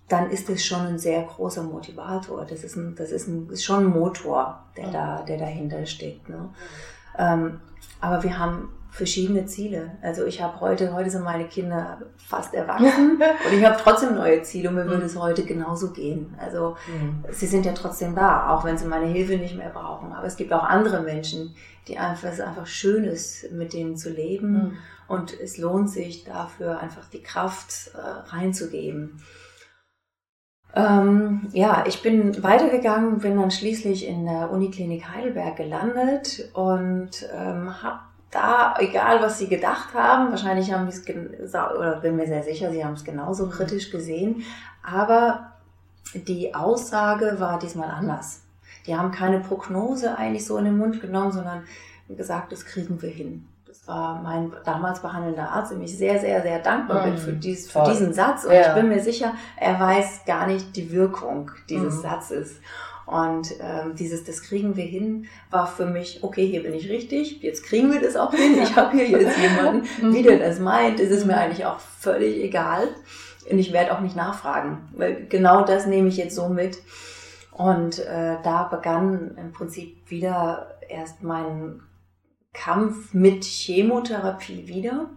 dann 0.09 0.31
ist 0.31 0.49
es 0.49 0.65
schon 0.65 0.87
ein 0.87 0.99
sehr 0.99 1.23
großer 1.25 1.65
Motivator. 1.65 2.45
Das 2.45 2.63
ist, 2.63 2.77
ein, 2.77 2.95
das 2.95 3.11
ist, 3.11 3.27
ein, 3.27 3.51
ist 3.51 3.65
schon 3.65 3.87
ein 3.87 3.99
Motor, 3.99 4.65
der, 4.77 4.91
da, 4.91 5.23
der 5.23 5.39
dahinter 5.39 5.85
steckt. 5.85 6.29
Ne? 6.29 6.49
Ähm, 7.19 7.61
aber 8.01 8.23
wir 8.23 8.39
haben 8.39 8.69
verschiedene 8.97 9.45
Ziele. 9.45 9.91
Also 10.01 10.25
ich 10.25 10.41
habe 10.41 10.59
heute, 10.61 10.95
heute 10.95 11.11
sind 11.11 11.23
meine 11.23 11.45
Kinder 11.45 11.99
fast 12.17 12.55
erwachsen 12.55 13.21
und 13.47 13.53
ich 13.53 13.63
habe 13.63 13.77
trotzdem 13.79 14.15
neue 14.15 14.43
Ziele 14.43 14.71
und 14.71 14.77
mir 14.77 14.87
würde 14.87 15.05
es 15.05 15.17
heute 15.17 15.45
genauso 15.45 15.93
gehen. 15.93 16.35
Also 16.39 16.77
mhm. 16.89 17.23
sie 17.31 17.47
sind 17.47 17.67
ja 17.67 17.75
trotzdem 17.75 18.15
da, 18.15 18.49
auch 18.49 18.65
wenn 18.65 18.79
sie 18.79 18.87
meine 18.87 19.07
Hilfe 19.07 19.37
nicht 19.37 19.55
mehr 19.55 19.69
brauchen. 19.69 20.13
Aber 20.13 20.27
es 20.27 20.37
gibt 20.37 20.51
auch 20.55 20.65
andere 20.65 21.03
Menschen, 21.03 21.55
die 21.89 21.99
einfach, 21.99 22.33
es 22.33 22.41
einfach 22.41 22.67
schön 22.67 23.05
ist, 23.05 23.53
mit 23.53 23.75
denen 23.75 23.99
zu 23.99 24.09
leben 24.09 24.53
mhm. 24.53 24.73
und 25.09 25.39
es 25.39 25.59
lohnt 25.59 25.91
sich 25.91 26.25
dafür 26.25 26.81
einfach 26.81 27.07
die 27.11 27.23
Kraft 27.23 27.91
äh, 27.95 28.35
reinzugeben. 28.35 29.21
Ähm, 30.75 31.49
ja, 31.53 31.85
ich 31.87 32.01
bin 32.01 32.43
weitergegangen, 32.43 33.19
bin 33.19 33.37
dann 33.37 33.51
schließlich 33.51 34.07
in 34.07 34.25
der 34.25 34.51
Uniklinik 34.51 35.09
Heidelberg 35.15 35.57
gelandet 35.57 36.51
und 36.55 37.29
ähm, 37.35 37.83
habe 37.83 38.01
da, 38.31 38.75
egal 38.79 39.23
was 39.23 39.39
sie 39.39 39.49
gedacht 39.49 39.95
haben, 39.95 40.31
wahrscheinlich 40.31 40.73
haben 40.73 40.91
sie 40.91 41.01
es, 41.41 41.55
oder 41.55 42.01
bin 42.01 42.17
mir 42.17 42.27
sehr 42.27 42.43
sicher, 42.43 42.71
sie 42.71 42.85
haben 42.85 42.95
es 42.95 43.05
genauso 43.05 43.47
mhm. 43.47 43.51
kritisch 43.51 43.91
gesehen, 43.91 44.43
aber 44.83 45.53
die 46.15 46.55
Aussage 46.55 47.37
war 47.39 47.59
diesmal 47.59 47.91
anders. 47.91 48.43
Die 48.87 48.97
haben 48.97 49.11
keine 49.11 49.41
Prognose 49.41 50.17
eigentlich 50.17 50.47
so 50.47 50.59
in 50.59 50.67
den 50.67 50.79
Mund 50.79 51.01
genommen, 51.01 51.33
sondern 51.33 51.65
gesagt, 52.09 52.53
das 52.53 52.65
kriegen 52.65 53.03
wir 53.03 53.11
hin 53.11 53.49
war 53.87 54.21
mein 54.21 54.53
damals 54.65 55.01
behandelnder 55.01 55.49
Arzt, 55.51 55.73
dem 55.73 55.81
ich 55.83 55.97
sehr, 55.97 56.19
sehr, 56.19 56.43
sehr 56.43 56.59
dankbar 56.59 57.05
bin 57.05 57.17
für, 57.17 57.33
mhm. 57.33 57.41
dies, 57.41 57.71
für 57.71 57.85
diesen 57.85 58.13
Satz. 58.13 58.45
Und 58.45 58.53
ja. 58.53 58.69
ich 58.69 58.75
bin 58.75 58.89
mir 58.89 59.01
sicher, 59.01 59.33
er 59.57 59.79
weiß 59.79 60.25
gar 60.27 60.47
nicht 60.47 60.75
die 60.77 60.91
Wirkung 60.91 61.51
dieses 61.69 61.97
mhm. 61.97 62.03
Satzes. 62.03 62.57
Und 63.07 63.55
ähm, 63.61 63.95
dieses, 63.95 64.25
das 64.25 64.43
kriegen 64.43 64.77
wir 64.77 64.85
hin, 64.85 65.27
war 65.51 65.69
für 65.69 65.87
mich, 65.87 66.25
okay, 66.25 66.47
hier 66.47 66.65
bin 66.65 66.75
ich 66.75 66.89
richtig, 66.89 67.41
jetzt 67.41 67.63
kriegen 67.63 67.93
wir 67.93 68.01
das 68.01 68.17
auch 68.17 68.35
hin. 68.35 68.61
Ich 68.61 68.75
habe 68.75 68.97
hier 68.97 69.09
jetzt 69.09 69.39
jemanden, 69.41 69.87
mhm. 70.03 70.13
wie 70.13 70.23
der 70.25 70.39
das 70.39 70.59
meint, 70.59 70.99
das 70.99 71.09
ist 71.09 71.25
mir 71.25 71.37
eigentlich 71.37 71.65
auch 71.67 71.79
völlig 71.79 72.43
egal. 72.43 72.89
Und 73.49 73.61
ich 73.61 73.73
werde 73.73 73.97
auch 73.97 74.01
nicht 74.01 74.17
nachfragen, 74.17 74.89
weil 74.97 75.25
genau 75.29 75.65
das 75.65 75.87
nehme 75.87 76.09
ich 76.09 76.17
jetzt 76.17 76.35
so 76.35 76.49
mit. 76.49 76.79
Und 77.53 78.01
äh, 78.01 78.37
da 78.43 78.65
begann 78.65 79.37
im 79.39 79.53
Prinzip 79.53 80.11
wieder 80.11 80.77
erst 80.89 81.23
mein 81.23 81.81
Kampf 82.53 83.15
mit 83.15 83.45
Chemotherapie 83.45 84.67
wieder, 84.67 85.11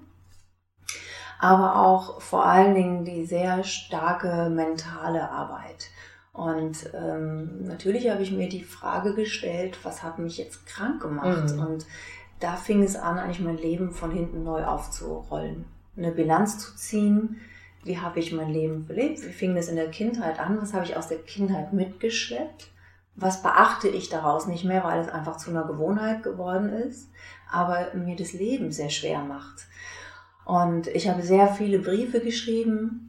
aber 1.39 1.77
auch 1.77 2.21
vor 2.21 2.45
allen 2.45 2.75
Dingen 2.75 3.05
die 3.05 3.25
sehr 3.25 3.63
starke 3.63 4.49
mentale 4.49 5.29
Arbeit. 5.29 5.89
Und 6.33 6.89
ähm, 6.93 7.63
natürlich 7.63 8.09
habe 8.09 8.21
ich 8.21 8.31
mir 8.31 8.47
die 8.47 8.63
Frage 8.63 9.13
gestellt, 9.13 9.77
was 9.83 10.03
hat 10.03 10.19
mich 10.19 10.37
jetzt 10.37 10.65
krank 10.65 11.01
gemacht? 11.01 11.55
Mhm. 11.55 11.59
Und 11.59 11.85
da 12.39 12.55
fing 12.55 12.83
es 12.83 12.95
an, 12.95 13.17
eigentlich 13.17 13.41
mein 13.41 13.57
Leben 13.57 13.91
von 13.91 14.11
hinten 14.11 14.43
neu 14.43 14.63
aufzurollen. 14.63 15.65
Eine 15.97 16.11
Bilanz 16.11 16.59
zu 16.59 16.75
ziehen, 16.75 17.37
wie 17.83 17.97
habe 17.97 18.19
ich 18.19 18.31
mein 18.31 18.53
Leben 18.53 18.85
belebt, 18.85 19.25
wie 19.25 19.31
fing 19.31 19.57
es 19.57 19.67
in 19.67 19.75
der 19.75 19.89
Kindheit 19.89 20.39
an, 20.39 20.61
was 20.61 20.73
habe 20.73 20.85
ich 20.85 20.95
aus 20.95 21.07
der 21.07 21.19
Kindheit 21.19 21.73
mitgeschleppt 21.73 22.69
was 23.21 23.41
beachte 23.41 23.87
ich 23.87 24.09
daraus 24.09 24.47
nicht 24.47 24.63
mehr, 24.63 24.83
weil 24.83 25.01
es 25.01 25.09
einfach 25.09 25.37
zu 25.37 25.49
einer 25.49 25.65
Gewohnheit 25.65 26.23
geworden 26.23 26.69
ist, 26.69 27.11
aber 27.51 27.93
mir 27.93 28.15
das 28.15 28.33
Leben 28.33 28.71
sehr 28.71 28.89
schwer 28.89 29.19
macht. 29.19 29.67
Und 30.45 30.87
ich 30.87 31.09
habe 31.09 31.21
sehr 31.21 31.47
viele 31.49 31.79
Briefe 31.79 32.21
geschrieben. 32.21 33.08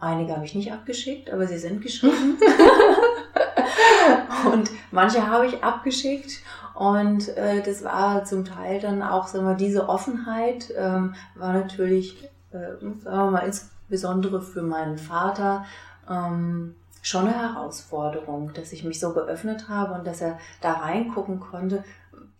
Einige 0.00 0.34
habe 0.34 0.44
ich 0.44 0.54
nicht 0.54 0.72
abgeschickt, 0.72 1.30
aber 1.30 1.46
sie 1.46 1.58
sind 1.58 1.82
geschrieben. 1.82 2.38
und 4.52 4.70
manche 4.92 5.26
habe 5.26 5.46
ich 5.46 5.64
abgeschickt. 5.64 6.42
Und 6.74 7.36
äh, 7.36 7.62
das 7.62 7.82
war 7.82 8.24
zum 8.24 8.44
Teil 8.44 8.80
dann 8.80 9.02
auch, 9.02 9.26
sagen 9.26 9.46
wir, 9.46 9.56
diese 9.56 9.88
Offenheit 9.88 10.72
ähm, 10.76 11.16
war 11.34 11.52
natürlich, 11.52 12.22
äh, 12.52 12.78
sagen 12.80 13.02
wir 13.02 13.30
mal, 13.32 13.40
insbesondere 13.40 14.40
für 14.40 14.62
meinen 14.62 14.98
Vater 14.98 15.64
ähm, 16.08 16.76
schon 17.02 17.26
eine 17.26 17.36
Herausforderung, 17.36 18.52
dass 18.54 18.72
ich 18.72 18.84
mich 18.84 19.00
so 19.00 19.12
geöffnet 19.12 19.68
habe 19.68 19.94
und 19.94 20.06
dass 20.06 20.20
er 20.20 20.38
da 20.60 20.74
reingucken 20.74 21.40
konnte, 21.40 21.82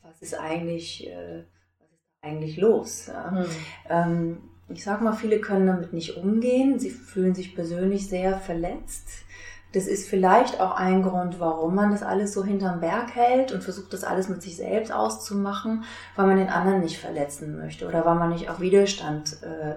was 0.03 0.23
ist 0.23 0.39
eigentlich, 0.39 1.09
äh, 1.09 1.43
was 1.81 1.91
ist 1.91 2.23
eigentlich 2.23 2.57
los. 2.59 3.07
Ja? 3.07 3.33
Mhm. 3.33 3.47
Ähm, 3.89 4.51
ich 4.69 4.85
sage 4.85 5.03
mal, 5.03 5.13
viele 5.13 5.41
können 5.41 5.67
damit 5.67 5.93
nicht 5.93 6.17
umgehen. 6.17 6.79
Sie 6.79 6.91
fühlen 6.91 7.35
sich 7.35 7.55
persönlich 7.55 8.09
sehr 8.09 8.39
verletzt. 8.39 9.09
Das 9.73 9.87
ist 9.87 10.09
vielleicht 10.09 10.61
auch 10.61 10.77
ein 10.77 11.03
Grund, 11.03 11.41
warum 11.41 11.75
man 11.75 11.91
das 11.91 12.03
alles 12.03 12.33
so 12.33 12.43
hinterm 12.43 12.81
Berg 12.81 13.15
hält 13.15 13.53
und 13.53 13.63
versucht, 13.63 13.93
das 13.93 14.05
alles 14.05 14.29
mit 14.29 14.43
sich 14.43 14.57
selbst 14.57 14.91
auszumachen, 14.93 15.85
weil 16.17 16.27
man 16.27 16.39
den 16.39 16.49
anderen 16.49 16.81
nicht 16.81 16.99
verletzen 16.99 17.59
möchte 17.59 17.87
oder 17.87 18.05
weil 18.07 18.15
man 18.15 18.31
nicht 18.31 18.49
auf 18.49 18.61
Widerstand 18.61 19.43
äh, 19.43 19.77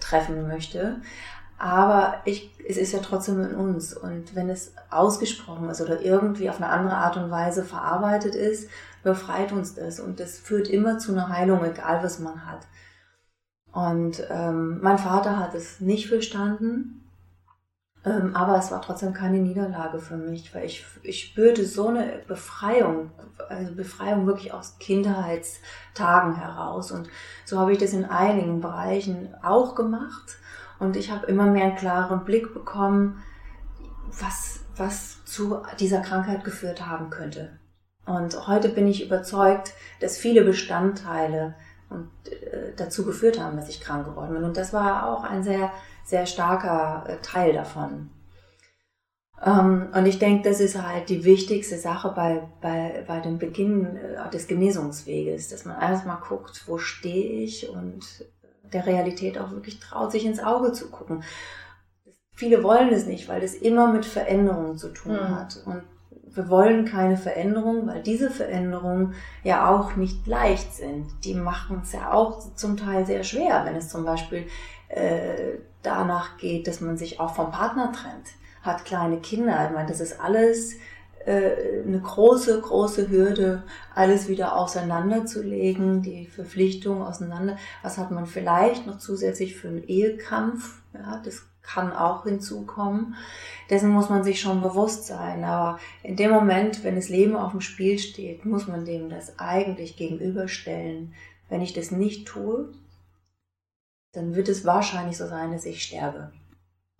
treffen 0.00 0.48
möchte. 0.48 1.00
Aber 1.58 2.16
ich, 2.24 2.52
es 2.68 2.76
ist 2.76 2.92
ja 2.92 2.98
trotzdem 2.98 3.42
in 3.42 3.54
uns. 3.54 3.96
Und 3.96 4.34
wenn 4.34 4.50
es 4.50 4.74
ausgesprochen 4.90 5.70
ist 5.70 5.80
oder 5.80 6.02
irgendwie 6.02 6.50
auf 6.50 6.56
eine 6.56 6.68
andere 6.68 6.96
Art 6.96 7.16
und 7.16 7.30
Weise 7.30 7.64
verarbeitet 7.64 8.34
ist, 8.34 8.68
befreit 9.02 9.52
uns 9.52 9.74
das. 9.74 10.00
Und 10.00 10.20
das 10.20 10.38
führt 10.38 10.68
immer 10.68 10.98
zu 10.98 11.12
einer 11.12 11.28
Heilung, 11.28 11.64
egal 11.64 12.02
was 12.02 12.18
man 12.18 12.44
hat. 12.46 12.66
Und 13.76 14.26
ähm, 14.30 14.78
mein 14.80 14.96
Vater 14.96 15.38
hat 15.38 15.54
es 15.54 15.80
nicht 15.82 16.08
verstanden. 16.08 17.04
Ähm, 18.06 18.34
aber 18.34 18.56
es 18.56 18.70
war 18.70 18.80
trotzdem 18.80 19.12
keine 19.12 19.36
Niederlage 19.36 19.98
für 19.98 20.16
mich, 20.16 20.54
weil 20.54 20.64
ich, 20.64 20.86
ich 21.02 21.22
spürte 21.22 21.66
so 21.66 21.88
eine 21.88 22.22
Befreiung, 22.26 23.10
also 23.50 23.74
Befreiung 23.74 24.26
wirklich 24.26 24.54
aus 24.54 24.78
Kindheitstagen 24.78 26.36
heraus. 26.36 26.90
Und 26.90 27.10
so 27.44 27.60
habe 27.60 27.72
ich 27.72 27.78
das 27.78 27.92
in 27.92 28.06
einigen 28.06 28.62
Bereichen 28.62 29.34
auch 29.42 29.74
gemacht. 29.74 30.38
Und 30.78 30.96
ich 30.96 31.10
habe 31.10 31.26
immer 31.26 31.44
mehr 31.44 31.66
einen 31.66 31.76
klaren 31.76 32.24
Blick 32.24 32.54
bekommen, 32.54 33.22
was, 34.18 34.60
was 34.74 35.22
zu 35.26 35.60
dieser 35.78 36.00
Krankheit 36.00 36.44
geführt 36.44 36.86
haben 36.86 37.10
könnte. 37.10 37.60
Und 38.06 38.46
heute 38.46 38.70
bin 38.70 38.86
ich 38.86 39.04
überzeugt, 39.04 39.74
dass 40.00 40.16
viele 40.16 40.44
Bestandteile 40.44 41.56
und, 41.90 42.10
äh, 42.30 42.72
dazu 42.76 43.04
geführt 43.04 43.40
haben, 43.40 43.56
dass 43.56 43.68
ich 43.68 43.80
krank 43.80 44.06
geworden 44.06 44.34
bin. 44.34 44.44
Und 44.44 44.56
das 44.56 44.72
war 44.72 45.08
auch 45.08 45.24
ein 45.24 45.42
sehr, 45.42 45.70
sehr 46.04 46.26
starker 46.26 47.04
äh, 47.08 47.16
Teil 47.22 47.52
davon. 47.52 48.10
Ähm, 49.44 49.88
und 49.94 50.06
ich 50.06 50.18
denke, 50.18 50.48
das 50.48 50.60
ist 50.60 50.80
halt 50.80 51.08
die 51.08 51.24
wichtigste 51.24 51.78
Sache 51.78 52.12
bei, 52.14 52.48
bei, 52.60 53.04
bei 53.06 53.20
dem 53.20 53.38
Beginn 53.38 53.96
äh, 53.96 54.30
des 54.30 54.46
Genesungsweges, 54.46 55.48
dass 55.48 55.64
man 55.64 55.80
erstmal 55.80 56.20
guckt, 56.20 56.64
wo 56.66 56.78
stehe 56.78 57.42
ich 57.42 57.68
und 57.68 58.26
der 58.72 58.86
Realität 58.86 59.38
auch 59.38 59.50
wirklich 59.50 59.78
traut, 59.78 60.12
sich 60.12 60.24
ins 60.24 60.42
Auge 60.42 60.72
zu 60.72 60.90
gucken. 60.90 61.22
Viele 62.32 62.62
wollen 62.62 62.92
es 62.92 63.06
nicht, 63.06 63.28
weil 63.28 63.40
das 63.40 63.54
immer 63.54 63.92
mit 63.92 64.04
Veränderungen 64.04 64.76
zu 64.76 64.88
tun 64.88 65.14
mhm. 65.14 65.28
hat. 65.36 65.62
Und 65.64 65.82
wir 66.36 66.48
wollen 66.48 66.84
keine 66.84 67.16
Veränderung, 67.16 67.86
weil 67.86 68.02
diese 68.02 68.30
Veränderungen 68.30 69.14
ja 69.42 69.68
auch 69.68 69.96
nicht 69.96 70.26
leicht 70.26 70.74
sind. 70.74 71.06
Die 71.24 71.34
machen 71.34 71.80
es 71.82 71.92
ja 71.92 72.12
auch 72.12 72.54
zum 72.54 72.76
Teil 72.76 73.06
sehr 73.06 73.24
schwer, 73.24 73.64
wenn 73.64 73.76
es 73.76 73.88
zum 73.88 74.04
Beispiel 74.04 74.46
äh, 74.88 75.58
danach 75.82 76.36
geht, 76.36 76.68
dass 76.68 76.80
man 76.80 76.96
sich 76.96 77.20
auch 77.20 77.34
vom 77.34 77.50
Partner 77.50 77.92
trennt, 77.92 78.28
hat 78.62 78.84
kleine 78.84 79.18
Kinder. 79.18 79.66
Ich 79.66 79.74
meine, 79.74 79.88
das 79.88 80.00
ist 80.00 80.20
alles 80.20 80.74
äh, 81.24 81.82
eine 81.86 82.00
große, 82.00 82.60
große 82.60 83.08
Hürde, 83.08 83.62
alles 83.94 84.28
wieder 84.28 84.56
auseinanderzulegen, 84.56 86.02
die 86.02 86.26
Verpflichtung 86.26 87.02
auseinander. 87.02 87.56
Was 87.82 87.98
hat 87.98 88.10
man 88.10 88.26
vielleicht 88.26 88.86
noch 88.86 88.98
zusätzlich 88.98 89.56
für 89.56 89.68
einen 89.68 89.84
Ehekampf? 89.84 90.82
Ja, 90.94 91.20
das 91.24 91.42
kann 91.66 91.92
auch 91.92 92.24
hinzukommen. 92.24 93.16
Dessen 93.68 93.90
muss 93.90 94.08
man 94.08 94.22
sich 94.22 94.40
schon 94.40 94.62
bewusst 94.62 95.06
sein. 95.06 95.44
Aber 95.44 95.78
in 96.02 96.16
dem 96.16 96.30
Moment, 96.30 96.84
wenn 96.84 96.94
das 96.94 97.08
Leben 97.08 97.36
auf 97.36 97.50
dem 97.50 97.60
Spiel 97.60 97.98
steht, 97.98 98.44
muss 98.44 98.68
man 98.68 98.84
dem 98.84 99.10
das 99.10 99.38
eigentlich 99.38 99.96
gegenüberstellen. 99.96 101.14
Wenn 101.48 101.60
ich 101.60 101.72
das 101.72 101.90
nicht 101.90 102.26
tue, 102.26 102.72
dann 104.12 104.34
wird 104.34 104.48
es 104.48 104.64
wahrscheinlich 104.64 105.16
so 105.16 105.26
sein, 105.26 105.52
dass 105.52 105.66
ich 105.66 105.82
sterbe. 105.82 106.32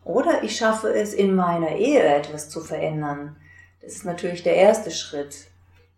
Oder 0.04 0.42
ich 0.44 0.56
schaffe 0.56 0.88
es, 0.92 1.14
in 1.14 1.34
meiner 1.34 1.76
Ehe 1.76 2.02
etwas 2.02 2.50
zu 2.50 2.60
verändern. 2.60 3.36
Das 3.80 3.94
ist 3.94 4.04
natürlich 4.04 4.42
der 4.42 4.54
erste 4.54 4.90
Schritt. 4.90 5.48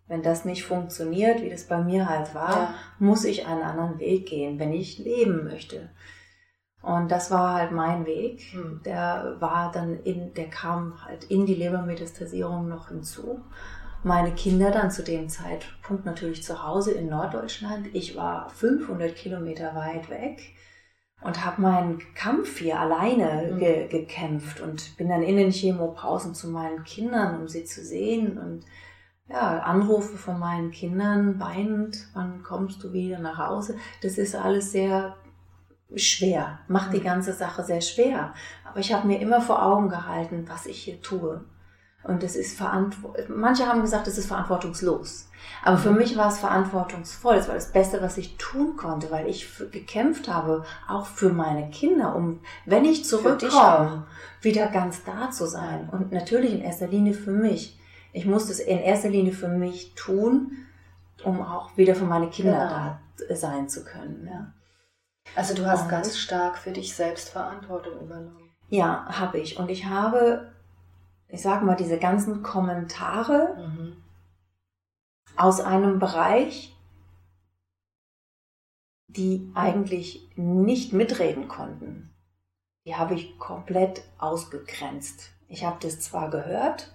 Wenn 0.07 0.23
das 0.23 0.45
nicht 0.45 0.63
funktioniert, 0.63 1.43
wie 1.43 1.51
das 1.51 1.65
bei 1.65 1.77
mir 1.77 2.09
halt 2.09 2.33
war, 2.33 2.55
ja. 2.55 2.75
muss 2.97 3.25
ich 3.25 3.45
einen 3.45 3.61
anderen 3.61 3.99
Weg 3.99 4.27
gehen, 4.27 4.57
wenn 4.57 4.73
ich 4.73 4.97
leben 4.97 5.43
möchte. 5.43 5.89
Und 6.81 7.11
das 7.11 7.29
war 7.29 7.55
halt 7.55 7.71
mein 7.71 8.05
Weg. 8.05 8.53
Mhm. 8.53 8.81
Der 8.85 9.35
war 9.39 9.71
dann 9.71 9.99
in, 10.03 10.33
der 10.33 10.49
kam 10.49 11.03
halt 11.05 11.25
in 11.25 11.45
die 11.45 11.55
Lebermetastasierung 11.55 12.67
noch 12.67 12.87
hinzu. 12.87 13.41
Meine 14.03 14.31
Kinder 14.31 14.71
dann 14.71 14.91
zu 14.91 15.03
dem 15.03 15.27
Zeitpunkt 15.27 16.05
natürlich 16.05 16.43
zu 16.43 16.63
Hause 16.63 16.91
in 16.91 17.09
Norddeutschland. 17.09 17.87
Ich 17.93 18.15
war 18.15 18.49
500 18.49 19.13
Kilometer 19.13 19.75
weit 19.75 20.09
weg 20.09 20.55
und 21.21 21.45
habe 21.45 21.61
meinen 21.61 22.01
Kampf 22.15 22.59
hier 22.59 22.79
alleine 22.79 23.51
mhm. 23.51 23.59
ge 23.59 23.87
gekämpft 23.89 24.61
und 24.61 24.95
bin 24.95 25.09
dann 25.09 25.21
in 25.21 25.35
den 25.35 25.51
Chemopausen 25.51 26.33
zu 26.33 26.47
meinen 26.47 26.85
Kindern, 26.85 27.41
um 27.41 27.49
sie 27.49 27.65
zu 27.65 27.83
sehen 27.83 28.37
und 28.37 28.63
ja, 29.27 29.59
Anrufe 29.59 30.17
von 30.17 30.39
meinen 30.39 30.71
Kindern, 30.71 31.39
weinend, 31.39 32.07
wann 32.13 32.41
kommst 32.41 32.83
du 32.83 32.93
wieder 32.93 33.19
nach 33.19 33.37
Hause? 33.37 33.75
Das 34.01 34.17
ist 34.17 34.35
alles 34.35 34.71
sehr 34.71 35.15
schwer, 35.95 36.59
macht 36.67 36.93
die 36.93 36.99
mhm. 36.99 37.05
ganze 37.05 37.33
Sache 37.33 37.63
sehr 37.63 37.81
schwer. 37.81 38.33
Aber 38.65 38.79
ich 38.79 38.93
habe 38.93 39.07
mir 39.07 39.19
immer 39.19 39.41
vor 39.41 39.63
Augen 39.63 39.89
gehalten, 39.89 40.45
was 40.47 40.65
ich 40.65 40.83
hier 40.83 41.01
tue. 41.01 41.43
Und 42.03 42.23
es 42.23 42.35
ist 42.35 42.57
verantwortlich. 42.57 43.27
Manche 43.27 43.67
haben 43.67 43.81
gesagt, 43.81 44.07
es 44.07 44.17
ist 44.17 44.27
verantwortungslos. 44.27 45.27
Aber 45.63 45.77
für 45.77 45.91
mhm. 45.91 45.97
mich 45.97 46.15
war 46.15 46.29
es 46.29 46.39
verantwortungsvoll. 46.39 47.35
Es 47.35 47.47
war 47.47 47.55
das 47.55 47.71
Beste, 47.71 48.01
was 48.01 48.17
ich 48.17 48.37
tun 48.37 48.77
konnte, 48.77 49.11
weil 49.11 49.27
ich 49.27 49.49
gekämpft 49.71 50.29
habe, 50.29 50.63
auch 50.87 51.05
für 51.05 51.29
meine 51.29 51.69
Kinder, 51.71 52.15
um, 52.15 52.39
wenn 52.65 52.85
ich 52.85 53.03
zurückkomme, 53.03 54.05
wieder 54.41 54.67
ganz 54.67 55.03
da 55.03 55.29
zu 55.31 55.45
sein. 55.45 55.89
Und 55.91 56.11
natürlich 56.11 56.53
in 56.53 56.61
erster 56.61 56.87
Linie 56.87 57.13
für 57.13 57.31
mich. 57.31 57.77
Ich 58.13 58.25
musste 58.25 58.53
es 58.53 58.59
in 58.59 58.79
erster 58.79 59.09
Linie 59.09 59.33
für 59.33 59.49
mich 59.49 59.93
tun, 59.95 60.53
um 61.23 61.41
auch 61.41 61.75
wieder 61.77 61.95
für 61.95 62.05
meine 62.05 62.29
Kinder 62.29 62.99
genau. 63.17 63.29
da 63.29 63.35
sein 63.35 63.67
zu 63.67 63.83
können. 63.83 64.27
Ja. 64.31 64.53
Also 65.35 65.53
du 65.53 65.65
hast 65.65 65.83
und, 65.83 65.89
ganz 65.89 66.17
stark 66.17 66.57
für 66.57 66.71
dich 66.71 66.95
selbst 66.95 67.29
Verantwortung 67.29 67.99
übernommen. 68.01 68.51
Ja, 68.69 69.05
habe 69.07 69.39
ich. 69.39 69.57
Und 69.57 69.69
ich 69.69 69.85
habe, 69.85 70.51
ich 71.27 71.41
sage 71.41 71.65
mal, 71.65 71.75
diese 71.75 71.97
ganzen 71.97 72.43
Kommentare 72.43 73.55
mhm. 73.57 73.97
aus 75.35 75.59
einem 75.59 75.99
Bereich, 75.99 76.75
die 79.07 79.51
eigentlich 79.55 80.29
nicht 80.35 80.93
mitreden 80.93 81.47
konnten, 81.47 82.13
die 82.85 82.95
habe 82.95 83.15
ich 83.15 83.37
komplett 83.39 84.03
ausgegrenzt. 84.19 85.31
Ich 85.47 85.65
habe 85.65 85.77
das 85.81 85.99
zwar 85.99 86.29
gehört, 86.29 86.93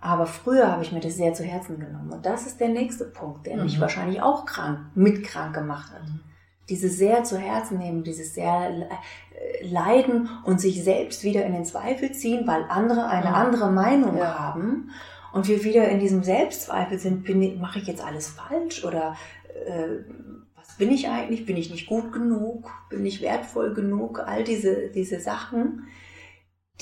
aber 0.00 0.26
früher 0.26 0.72
habe 0.72 0.82
ich 0.82 0.90
mir 0.90 1.00
das 1.00 1.14
sehr 1.14 1.34
zu 1.34 1.44
Herzen 1.44 1.78
genommen. 1.78 2.10
Und 2.10 2.26
das 2.26 2.46
ist 2.46 2.58
der 2.58 2.68
nächste 2.68 3.04
Punkt, 3.04 3.46
der 3.46 3.56
mhm. 3.56 3.64
mich 3.64 3.80
wahrscheinlich 3.80 4.20
auch 4.22 4.44
krank, 4.44 4.80
mit 4.96 5.24
krank 5.24 5.54
gemacht 5.54 5.92
hat. 5.92 6.02
Mhm 6.02 6.29
dieses 6.70 6.96
sehr 6.96 7.24
zu 7.24 7.36
Herzen 7.36 7.78
nehmen, 7.78 8.04
dieses 8.04 8.34
sehr 8.34 8.70
äh, 8.70 9.66
leiden 9.66 10.28
und 10.44 10.60
sich 10.60 10.82
selbst 10.82 11.24
wieder 11.24 11.44
in 11.44 11.52
den 11.52 11.64
Zweifel 11.64 12.12
ziehen, 12.12 12.46
weil 12.46 12.64
andere 12.68 13.06
eine 13.08 13.26
ja. 13.26 13.32
andere 13.32 13.70
Meinung 13.70 14.16
ja. 14.16 14.38
haben 14.38 14.90
und 15.32 15.48
wir 15.48 15.64
wieder 15.64 15.88
in 15.88 16.00
diesem 16.00 16.22
Selbstzweifel 16.22 16.98
sind, 16.98 17.24
bin, 17.24 17.60
mache 17.60 17.78
ich 17.78 17.86
jetzt 17.86 18.04
alles 18.04 18.28
falsch 18.28 18.84
oder 18.84 19.16
äh, 19.66 20.04
was 20.56 20.76
bin 20.76 20.90
ich 20.90 21.08
eigentlich? 21.08 21.46
Bin 21.46 21.56
ich 21.56 21.70
nicht 21.70 21.86
gut 21.86 22.12
genug? 22.12 22.70
Bin 22.88 23.04
ich 23.04 23.20
wertvoll 23.20 23.74
genug? 23.74 24.20
All 24.20 24.44
diese, 24.44 24.88
diese 24.88 25.20
Sachen, 25.20 25.88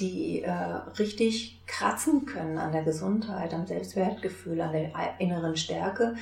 die 0.01 0.43
äh, 0.43 0.53
richtig 0.99 1.61
kratzen 1.67 2.27
können 2.27 2.59
an 2.59 2.73
der 2.73 2.83
Gesundheit, 2.83 3.53
am 3.55 3.67
Selbstwertgefühl, 3.67 4.61
an 4.61 4.73
der 4.73 4.93
inneren 5.19 5.57
Stärke, 5.57 6.15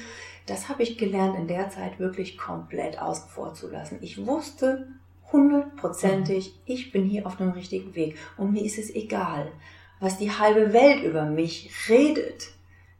das 0.47 0.68
habe 0.68 0.83
ich 0.83 0.97
gelernt 0.97 1.37
in 1.37 1.49
der 1.49 1.71
Zeit 1.71 1.99
wirklich 1.99 2.38
komplett 2.38 3.00
außen 3.00 3.28
vor 3.28 3.54
zu 3.54 3.68
lassen. 3.68 3.99
Ich 4.00 4.25
wusste 4.26 4.88
hundertprozentig, 5.33 6.49
mhm. 6.49 6.61
ich 6.66 6.92
bin 6.92 7.04
hier 7.04 7.26
auf 7.26 7.37
dem 7.37 7.50
richtigen 7.50 7.95
Weg 7.95 8.16
und 8.37 8.52
mir 8.52 8.64
ist 8.64 8.78
es 8.78 8.95
egal, 8.95 9.50
was 9.99 10.18
die 10.18 10.30
halbe 10.30 10.73
Welt 10.73 11.02
über 11.02 11.25
mich 11.25 11.71
redet. 11.88 12.50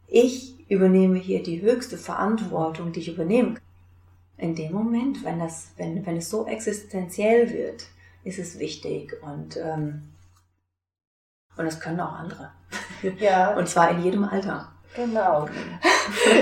Ich 0.07 0.55
übernehme 0.69 1.17
hier 1.17 1.41
die 1.41 1.61
höchste 1.61 1.97
Verantwortung, 1.97 2.91
die 2.91 2.99
ich 2.99 3.09
übernehmen 3.09 3.55
kann. 3.55 3.63
In 4.39 4.55
dem 4.55 4.71
Moment, 4.73 5.23
wenn, 5.23 5.39
das, 5.39 5.71
wenn, 5.77 6.05
wenn 6.05 6.17
es 6.17 6.29
so 6.29 6.45
existenziell 6.45 7.51
wird, 7.51 7.87
ist 8.23 8.39
es 8.39 8.59
wichtig 8.59 9.15
und, 9.23 9.57
ähm, 9.57 10.03
und 11.57 11.65
das 11.65 11.79
können 11.79 11.99
auch 11.99 12.13
andere. 12.13 12.51
Ja. 13.19 13.53
und 13.57 13.67
zwar 13.67 13.91
in 13.91 14.01
jedem 14.03 14.23
Alter. 14.23 14.69
Genau. 14.95 15.47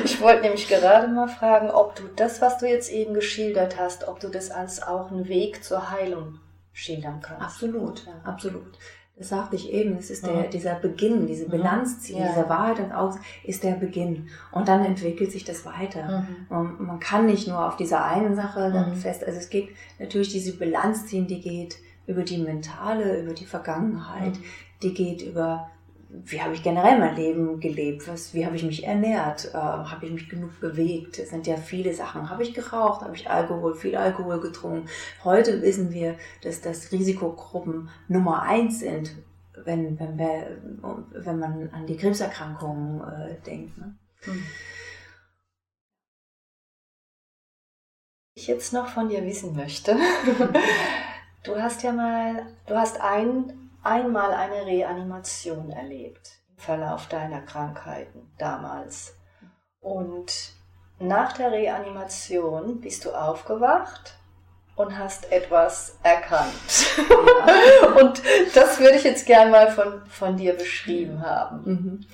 Ich 0.04 0.22
wollte 0.22 0.44
nämlich 0.44 0.68
gerade 0.68 1.08
mal 1.08 1.28
fragen, 1.28 1.72
ob 1.72 1.96
du 1.96 2.04
das, 2.16 2.40
was 2.40 2.60
du 2.60 2.68
jetzt 2.68 2.92
eben 2.92 3.16
geschildert 3.16 3.80
hast, 3.80 4.08
ob 4.08 4.20
du 4.20 4.28
das 4.30 4.52
als 4.52 4.84
auch 4.84 5.12
einen 5.12 5.28
Weg 5.28 5.64
zur 5.64 5.90
Heilung 5.90 6.38
schildern 6.72 7.20
kannst. 7.20 7.42
Absolut, 7.42 8.06
ja. 8.06 8.14
absolut. 8.24 8.78
Das 9.18 9.30
sagte 9.30 9.56
ich 9.56 9.72
eben, 9.72 9.98
es 9.98 10.10
ist 10.10 10.26
der, 10.26 10.34
mhm. 10.34 10.50
dieser 10.52 10.76
Beginn, 10.76 11.26
diese 11.26 11.46
mhm. 11.46 11.52
Bilanz 11.52 12.02
ziehen, 12.02 12.20
ja. 12.20 12.28
dieser 12.28 12.50
Wahrheit 12.50 12.80
und 12.80 12.92
Aus 12.92 13.16
ist 13.44 13.64
der 13.64 13.72
Beginn. 13.72 14.30
Und 14.52 14.68
dann 14.68 14.84
entwickelt 14.84 15.32
sich 15.32 15.46
das 15.46 15.66
weiter. 15.66 16.26
Mhm. 16.50 16.86
Man 16.86 17.00
kann 17.00 17.26
nicht 17.26 17.48
nur 17.48 17.66
auf 17.66 17.78
dieser 17.78 18.04
einen 18.04 18.36
Sache 18.36 18.72
dann 18.74 18.92
mhm. 18.92 18.96
fest, 18.96 19.24
also 19.24 19.40
es 19.40 19.50
geht 19.50 19.70
natürlich 20.00 20.32
diese 20.34 20.58
Bilanz 20.58 21.08
ziehen, 21.08 21.28
die 21.28 21.40
geht 21.40 21.78
über 22.08 22.24
die 22.24 22.38
mentale, 22.38 23.22
über 23.22 23.34
die 23.34 23.46
Vergangenheit, 23.46 24.38
mhm. 24.38 24.44
Die 24.82 24.94
geht 24.94 25.22
über 25.22 25.70
wie 26.24 26.42
habe 26.42 26.54
ich 26.54 26.64
generell 26.64 27.00
mein 27.00 27.16
Leben 27.16 27.60
gelebt? 27.60 28.08
Was, 28.08 28.34
wie 28.34 28.46
habe 28.46 28.56
ich 28.56 28.64
mich 28.64 28.86
ernährt? 28.86 29.54
Äh, 29.54 29.58
habe 29.58 30.06
ich 30.06 30.12
mich 30.12 30.30
genug 30.30 30.60
bewegt? 30.60 31.20
Es 31.20 31.30
sind 31.30 31.48
ja 31.48 31.58
viele 31.58 31.94
Sachen. 31.94 32.30
Habe 32.30 32.44
ich 32.44 32.54
geraucht? 32.54 33.02
Habe 33.02 33.16
ich 33.16 33.30
Alkohol, 33.30 33.76
viel 33.76 33.96
Alkohol 33.96 34.40
getrunken? 34.40 34.88
Heute 35.24 35.62
wissen 35.62 35.92
wir, 35.92 36.16
dass 36.42 36.62
das 36.62 36.92
Risikogruppen 36.92 37.90
Nummer 38.08 38.44
eins 38.44 38.80
sind, 38.80 39.12
wenn, 39.64 40.00
wenn, 40.00 40.18
wir, 40.18 40.58
wenn 41.12 41.40
man 41.40 41.70
an 41.72 41.88
die 41.88 41.98
Krebserkrankungen 41.98 43.02
äh, 43.02 43.42
denkt. 43.46 43.78
Ne? 43.78 43.96
Hm. 44.22 44.44
Ich 48.38 48.48
jetzt 48.48 48.74
noch 48.74 48.88
von 48.88 49.10
dir 49.10 49.24
wissen 49.26 49.56
möchte. 49.56 49.96
du 51.44 51.56
hast 51.56 51.84
ja 51.84 51.94
mal, 51.94 52.46
du 52.68 52.76
hast 52.76 53.00
ein 53.00 53.65
einmal 53.86 54.34
eine 54.34 54.66
Reanimation 54.66 55.70
erlebt 55.70 56.40
im 56.50 56.58
Verlauf 56.58 57.08
deiner 57.08 57.42
Krankheiten 57.42 58.32
damals. 58.38 59.16
Und 59.80 60.54
nach 61.00 61.34
der 61.34 61.52
Reanimation 61.52 62.82
bist 62.82 63.06
du 63.06 63.12
aufgewacht 63.12 64.18
und 64.76 64.98
hast 64.98 65.32
etwas 65.32 65.98
erkannt. 66.04 66.52
Ja. 66.98 68.02
und 68.02 68.22
das 68.54 68.80
würde 68.80 68.96
ich 68.96 69.04
jetzt 69.04 69.26
gerne 69.26 69.52
mal 69.52 69.72
von, 69.72 70.06
von 70.08 70.38
dir 70.38 70.54
beschrieben 70.54 71.22
haben. 71.22 71.62
Mhm. 71.64 72.06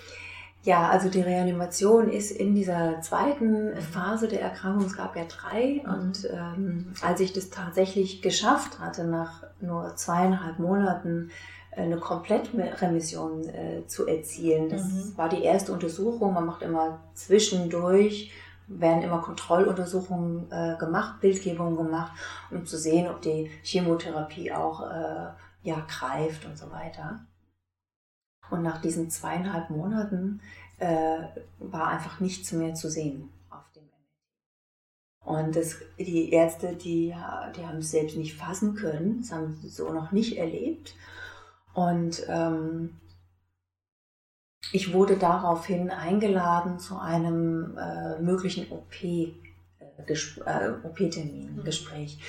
Ja, 0.63 0.89
also 0.89 1.09
die 1.09 1.21
Reanimation 1.21 2.11
ist 2.11 2.29
in 2.29 2.53
dieser 2.53 3.01
zweiten 3.01 3.81
Phase 3.81 4.27
der 4.27 4.41
Erkrankung, 4.41 4.85
es 4.85 4.95
gab 4.95 5.15
ja 5.15 5.23
drei, 5.25 5.81
mhm. 5.83 5.91
und 5.91 6.29
ähm, 6.31 6.93
als 7.01 7.19
ich 7.19 7.33
das 7.33 7.49
tatsächlich 7.49 8.21
geschafft 8.21 8.79
hatte, 8.79 9.05
nach 9.05 9.43
nur 9.59 9.95
zweieinhalb 9.95 10.59
Monaten 10.59 11.31
eine 11.71 11.97
Komplettremission 11.97 13.47
äh, 13.47 13.87
zu 13.87 14.05
erzielen. 14.05 14.69
Das 14.69 14.83
mhm. 14.83 15.17
war 15.17 15.29
die 15.29 15.43
erste 15.43 15.71
Untersuchung. 15.71 16.33
Man 16.33 16.45
macht 16.45 16.61
immer 16.61 16.99
zwischendurch, 17.13 18.31
werden 18.67 19.03
immer 19.03 19.21
Kontrolluntersuchungen 19.21 20.51
äh, 20.51 20.75
gemacht, 20.77 21.21
Bildgebungen 21.21 21.77
gemacht, 21.77 22.11
um 22.51 22.65
zu 22.65 22.77
sehen, 22.77 23.09
ob 23.09 23.21
die 23.21 23.49
Chemotherapie 23.63 24.51
auch 24.51 24.81
äh, 24.81 25.29
ja, 25.63 25.85
greift 25.87 26.45
und 26.45 26.57
so 26.57 26.71
weiter. 26.71 27.25
Und 28.49 28.63
nach 28.63 28.81
diesen 28.81 29.09
zweieinhalb 29.09 29.69
Monaten 29.69 30.41
äh, 30.79 31.19
war 31.59 31.87
einfach 31.87 32.19
nichts 32.19 32.51
mehr 32.51 32.73
zu 32.73 32.89
sehen 32.89 33.29
auf 33.49 33.63
dem 33.73 33.83
und 35.23 35.55
das, 35.55 35.77
die 35.99 36.31
Ärzte, 36.31 36.75
die, 36.75 37.13
die 37.55 37.65
haben 37.65 37.77
es 37.77 37.91
selbst 37.91 38.17
nicht 38.17 38.35
fassen 38.35 38.75
können, 38.75 39.19
das 39.21 39.31
haben 39.31 39.55
sie 39.61 39.69
so 39.69 39.93
noch 39.93 40.11
nicht 40.11 40.37
erlebt. 40.37 40.95
Und 41.73 42.23
ähm, 42.27 43.01
ich 44.71 44.93
wurde 44.93 45.17
daraufhin 45.17 45.89
eingeladen 45.89 46.79
zu 46.79 46.97
einem 46.97 47.77
äh, 47.77 48.21
möglichen 48.21 48.71
OP-Termin, 48.71 49.35
äh, 50.45 50.87
OP-Termin, 50.87 51.55
mhm. 51.57 51.63
Gespräch, 51.63 52.19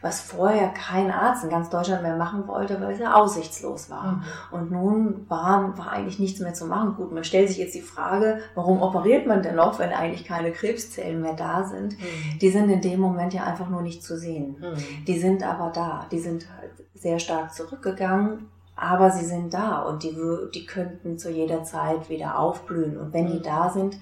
was 0.00 0.20
vorher 0.20 0.70
kein 0.70 1.12
Arzt 1.12 1.44
in 1.44 1.50
ganz 1.50 1.70
Deutschland 1.70 2.02
mehr 2.02 2.16
machen 2.16 2.48
wollte, 2.48 2.80
weil 2.80 2.94
es 2.94 2.98
ja 2.98 3.14
aussichtslos 3.14 3.88
war. 3.88 4.12
Mhm. 4.12 4.22
Und 4.50 4.70
nun 4.72 5.30
war, 5.30 5.78
war 5.78 5.92
eigentlich 5.92 6.18
nichts 6.18 6.40
mehr 6.40 6.54
zu 6.54 6.66
machen. 6.66 6.96
Gut, 6.96 7.12
man 7.12 7.22
stellt 7.22 7.48
sich 7.48 7.58
jetzt 7.58 7.76
die 7.76 7.82
Frage, 7.82 8.40
warum 8.56 8.82
operiert 8.82 9.26
man 9.26 9.42
denn 9.42 9.54
noch, 9.54 9.78
wenn 9.78 9.92
eigentlich 9.92 10.24
keine 10.24 10.50
Krebszellen 10.50 11.20
mehr 11.20 11.34
da 11.34 11.62
sind? 11.62 11.92
Mhm. 12.00 12.38
Die 12.40 12.50
sind 12.50 12.68
in 12.68 12.80
dem 12.80 12.98
Moment 12.98 13.32
ja 13.32 13.44
einfach 13.44 13.68
nur 13.68 13.82
nicht 13.82 14.02
zu 14.02 14.18
sehen. 14.18 14.56
Mhm. 14.58 15.04
Die 15.06 15.18
sind 15.20 15.44
aber 15.44 15.70
da. 15.70 16.06
Die 16.10 16.18
sind 16.18 16.48
halt 16.58 16.72
sehr 16.94 17.20
stark 17.20 17.54
zurückgegangen 17.54 18.48
aber 18.76 19.10
sie 19.10 19.24
sind 19.24 19.54
da 19.54 19.82
und 19.82 20.02
die, 20.02 20.16
die 20.54 20.66
könnten 20.66 21.18
zu 21.18 21.30
jeder 21.30 21.64
Zeit 21.64 22.08
wieder 22.08 22.38
aufblühen. 22.38 22.96
Und 22.96 23.12
wenn 23.12 23.26
die 23.26 23.38
mhm. 23.38 23.42
da 23.42 23.70
sind, 23.70 23.98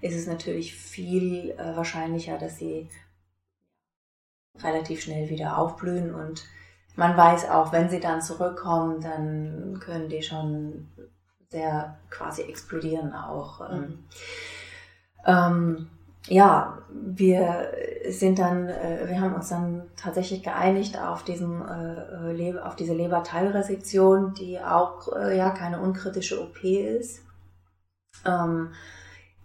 ist 0.00 0.16
es 0.16 0.26
natürlich 0.26 0.74
viel 0.74 1.50
äh, 1.52 1.76
wahrscheinlicher, 1.76 2.38
dass 2.38 2.58
sie 2.58 2.88
relativ 4.62 5.02
schnell 5.02 5.28
wieder 5.28 5.58
aufblühen. 5.58 6.14
Und 6.14 6.44
man 6.96 7.16
weiß 7.16 7.48
auch, 7.50 7.72
wenn 7.72 7.88
sie 7.88 8.00
dann 8.00 8.20
zurückkommen, 8.20 9.00
dann 9.00 9.80
können 9.80 10.08
die 10.08 10.22
schon 10.22 10.88
sehr 11.48 11.98
quasi 12.10 12.42
explodieren 12.42 13.12
auch. 13.14 13.70
Ähm, 13.70 13.78
mhm. 13.78 13.98
Ähm, 15.26 15.90
ja, 16.26 16.78
wir 16.90 17.72
sind 18.08 18.38
dann, 18.38 18.68
äh, 18.68 19.08
wir 19.08 19.20
haben 19.20 19.34
uns 19.34 19.48
dann 19.48 19.82
tatsächlich 19.96 20.42
geeinigt 20.42 20.98
auf 20.98 21.22
diesen, 21.22 21.62
äh, 21.62 22.58
auf 22.58 22.76
diese 22.76 22.94
Leberteilresektion, 22.94 24.34
die 24.34 24.58
auch 24.58 25.14
äh, 25.16 25.36
ja 25.36 25.50
keine 25.50 25.80
unkritische 25.80 26.42
OP 26.42 26.64
ist. 26.64 27.22
Ähm, 28.26 28.72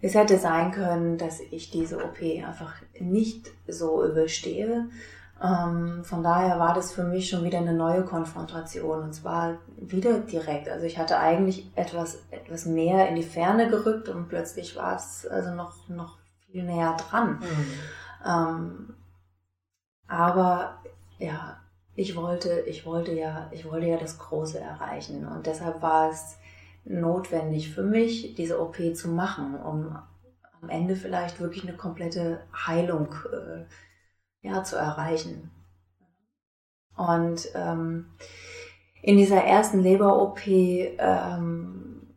es 0.01 0.15
hätte 0.15 0.37
sein 0.37 0.71
können, 0.71 1.17
dass 1.17 1.39
ich 1.39 1.71
diese 1.71 2.03
OP 2.03 2.21
einfach 2.45 2.73
nicht 2.99 3.51
so 3.67 4.05
überstehe. 4.05 4.89
Ähm, 5.41 6.03
von 6.03 6.23
daher 6.23 6.59
war 6.59 6.73
das 6.73 6.91
für 6.91 7.03
mich 7.03 7.29
schon 7.29 7.43
wieder 7.43 7.59
eine 7.59 7.73
neue 7.73 8.03
Konfrontation 8.03 9.03
und 9.03 9.13
zwar 9.13 9.57
wieder 9.77 10.19
direkt. 10.19 10.69
Also 10.69 10.85
ich 10.85 10.97
hatte 10.97 11.19
eigentlich 11.19 11.71
etwas, 11.75 12.19
etwas 12.31 12.65
mehr 12.65 13.07
in 13.07 13.15
die 13.15 13.23
Ferne 13.23 13.69
gerückt 13.69 14.09
und 14.09 14.27
plötzlich 14.27 14.75
war 14.75 14.95
es 14.95 15.25
also 15.25 15.53
noch, 15.53 15.87
noch 15.87 16.17
viel 16.53 16.63
näher 16.63 16.95
dran. 16.95 17.39
Mhm. 17.39 17.73
Ähm, 18.25 18.95
aber 20.07 20.77
ja, 21.17 21.57
ich 21.95 22.15
wollte, 22.15 22.61
ich 22.67 22.85
wollte 22.85 23.11
ja, 23.13 23.49
ich 23.51 23.65
wollte 23.65 23.87
ja 23.87 23.97
das 23.97 24.19
Große 24.19 24.59
erreichen 24.59 25.27
und 25.27 25.47
deshalb 25.47 25.81
war 25.81 26.11
es 26.11 26.37
notwendig 26.85 27.73
für 27.73 27.81
mich, 27.83 28.35
diese 28.35 28.61
OP 28.61 28.77
zu 28.95 29.09
machen, 29.09 29.55
um 29.55 29.97
am 30.61 30.69
Ende 30.69 30.95
vielleicht 30.95 31.39
wirklich 31.39 31.67
eine 31.67 31.75
komplette 31.75 32.41
Heilung 32.53 33.15
äh, 33.31 33.65
ja, 34.47 34.63
zu 34.63 34.75
erreichen. 34.75 35.49
Und 36.95 37.47
ähm, 37.55 38.11
in 39.01 39.17
dieser 39.17 39.43
ersten 39.43 39.79
Leber-OP 39.79 40.45
ähm, 40.45 42.13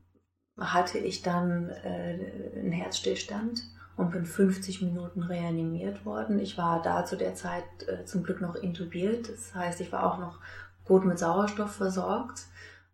hatte 0.59 0.99
ich 0.99 1.23
dann 1.23 1.71
äh, 1.71 2.19
einen 2.59 2.73
Herzstillstand 2.73 3.63
und 3.97 4.11
bin 4.11 4.27
50 4.27 4.83
Minuten 4.83 5.23
reanimiert 5.23 6.05
worden. 6.05 6.39
Ich 6.39 6.59
war 6.59 6.83
da 6.83 7.05
zu 7.05 7.17
der 7.17 7.35
Zeit 7.35 7.65
äh, 7.87 8.05
zum 8.05 8.23
Glück 8.23 8.41
noch 8.41 8.55
intubiert. 8.55 9.31
Das 9.31 9.55
heißt, 9.55 9.81
ich 9.81 9.91
war 9.91 10.05
auch 10.05 10.19
noch 10.19 10.39
gut 10.85 11.05
mit 11.05 11.19
Sauerstoff 11.19 11.73
versorgt. 11.73 12.47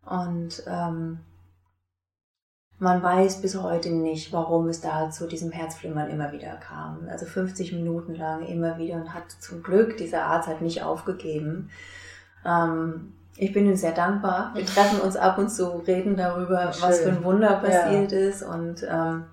Und 0.04 0.62
ähm, 0.66 1.18
man 2.78 3.02
weiß 3.02 3.42
bis 3.42 3.60
heute 3.60 3.90
nicht, 3.90 4.32
warum 4.32 4.68
es 4.68 4.80
da 4.80 5.10
zu 5.10 5.26
diesem 5.28 5.50
Herzflimmern 5.52 6.10
immer 6.10 6.32
wieder 6.32 6.56
kam. 6.56 7.08
Also 7.08 7.26
50 7.26 7.72
Minuten 7.72 8.14
lang 8.14 8.44
immer 8.46 8.78
wieder 8.78 8.96
und 8.96 9.14
hat 9.14 9.30
zum 9.30 9.62
Glück 9.62 9.96
dieser 9.96 10.24
Arzt 10.24 10.48
halt 10.48 10.62
nicht 10.62 10.82
aufgegeben. 10.82 11.70
Ähm, 12.44 13.14
ich 13.36 13.52
bin 13.52 13.66
ihm 13.66 13.76
sehr 13.76 13.92
dankbar. 13.92 14.52
Wir 14.54 14.66
treffen 14.66 15.00
uns 15.00 15.16
ab 15.16 15.38
und 15.38 15.48
zu, 15.48 15.68
reden 15.86 16.16
darüber, 16.16 16.72
Schön. 16.72 16.82
was 16.82 17.00
für 17.00 17.10
ein 17.10 17.24
Wunder 17.24 17.54
passiert 17.56 18.12
ja. 18.12 18.18
ist 18.18 18.42
und 18.42 18.86
ähm, 18.88 19.24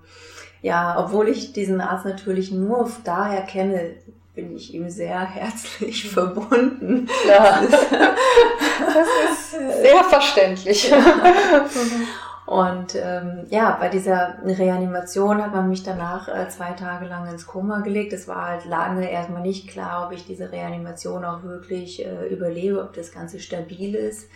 ja, 0.62 0.96
obwohl 0.98 1.28
ich 1.28 1.52
diesen 1.52 1.80
Arzt 1.80 2.04
natürlich 2.04 2.52
nur 2.52 2.90
daher 3.04 3.42
kenne, 3.42 3.94
bin 4.34 4.54
ich 4.54 4.74
ihm 4.74 4.90
sehr 4.90 5.20
herzlich 5.20 6.10
verbunden. 6.12 7.08
Ja, 7.26 7.60
das 7.62 9.08
ist 9.32 9.50
sehr 9.50 10.04
verständlich. 10.04 10.92
Und 12.50 12.96
ähm, 12.96 13.46
ja, 13.48 13.76
bei 13.78 13.88
dieser 13.88 14.38
Reanimation 14.44 15.40
hat 15.40 15.54
man 15.54 15.68
mich 15.68 15.84
danach 15.84 16.26
äh, 16.26 16.48
zwei 16.48 16.72
Tage 16.72 17.06
lang 17.06 17.28
ins 17.30 17.46
Koma 17.46 17.78
gelegt. 17.78 18.12
Es 18.12 18.26
war 18.26 18.48
halt 18.48 18.64
lange 18.64 19.08
erstmal 19.08 19.42
nicht 19.42 19.68
klar, 19.68 20.06
ob 20.06 20.12
ich 20.12 20.26
diese 20.26 20.50
Reanimation 20.50 21.24
auch 21.24 21.44
wirklich 21.44 22.04
äh, 22.04 22.26
überlebe, 22.26 22.82
ob 22.82 22.92
das 22.92 23.12
Ganze 23.12 23.38
stabil 23.38 23.94
ist. 23.94 24.28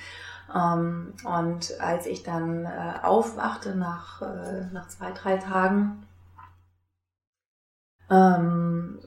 Ähm, 0.55 1.15
und 1.25 1.81
als 1.81 2.07
ich 2.07 2.23
dann 2.23 2.67
äh, 2.67 2.69
aufwachte 3.03 3.75
nach, 3.75 4.23
äh, 4.23 4.67
nach 4.73 4.87
zwei, 4.87 5.11
drei 5.11 5.39
Tagen, 5.39 6.07
ähm, 8.11 8.99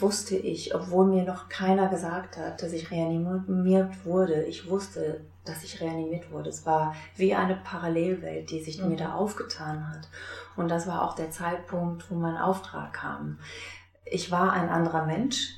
wusste 0.00 0.36
ich, 0.36 0.74
obwohl 0.74 1.06
mir 1.06 1.24
noch 1.24 1.48
keiner 1.48 1.88
gesagt 1.88 2.36
hat, 2.36 2.62
dass 2.62 2.72
ich 2.72 2.90
reanimiert 2.90 4.04
wurde, 4.04 4.44
ich 4.44 4.68
wusste, 4.68 5.20
dass 5.44 5.64
ich 5.64 5.80
reanimiert 5.80 6.30
wurde. 6.30 6.50
Es 6.50 6.64
war 6.64 6.94
wie 7.16 7.34
eine 7.34 7.56
Parallelwelt, 7.56 8.50
die 8.50 8.62
sich 8.62 8.80
mhm. 8.80 8.90
mir 8.90 8.96
da 8.96 9.14
aufgetan 9.14 9.88
hat. 9.88 10.08
Und 10.56 10.70
das 10.70 10.86
war 10.86 11.02
auch 11.02 11.14
der 11.14 11.30
Zeitpunkt, 11.30 12.10
wo 12.10 12.14
mein 12.14 12.36
Auftrag 12.36 12.92
kam. 12.92 13.38
Ich 14.04 14.30
war 14.30 14.52
ein 14.52 14.68
anderer 14.68 15.04
Mensch. 15.04 15.56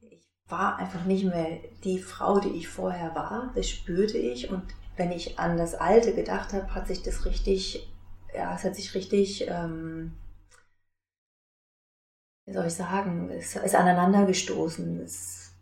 Ich 0.00 0.26
war 0.48 0.76
einfach 0.76 1.04
nicht 1.04 1.24
mehr 1.24 1.58
die 1.84 1.98
Frau, 1.98 2.40
die 2.40 2.50
ich 2.50 2.68
vorher 2.68 3.14
war. 3.14 3.52
Das 3.54 3.68
spürte 3.68 4.18
ich. 4.18 4.50
Und 4.50 4.62
wenn 4.96 5.12
ich 5.12 5.38
an 5.38 5.56
das 5.56 5.74
Alte 5.74 6.14
gedacht 6.14 6.52
habe, 6.52 6.74
hat 6.74 6.88
sich 6.88 7.02
das 7.02 7.24
richtig 7.24 7.91
ja, 8.34 8.54
es 8.54 8.64
hat 8.64 8.76
sich 8.76 8.94
richtig, 8.94 9.46
ähm, 9.48 10.12
wie 12.46 12.52
soll 12.52 12.66
ich 12.66 12.74
sagen, 12.74 13.30
es 13.30 13.56
ist 13.56 13.74
aneinander 13.74 14.26
gestoßen. 14.26 15.00
Es, 15.00 15.52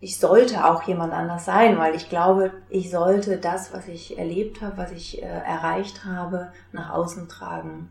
ich 0.00 0.18
sollte 0.18 0.64
auch 0.64 0.82
jemand 0.82 1.12
anders 1.12 1.44
sein, 1.44 1.78
weil 1.78 1.94
ich 1.94 2.08
glaube, 2.08 2.52
ich 2.68 2.90
sollte 2.90 3.38
das, 3.38 3.72
was 3.72 3.88
ich 3.88 4.18
erlebt 4.18 4.60
habe, 4.60 4.76
was 4.76 4.92
ich 4.92 5.22
äh, 5.22 5.26
erreicht 5.26 6.04
habe, 6.04 6.52
nach 6.72 6.90
außen 6.90 7.28
tragen. 7.28 7.90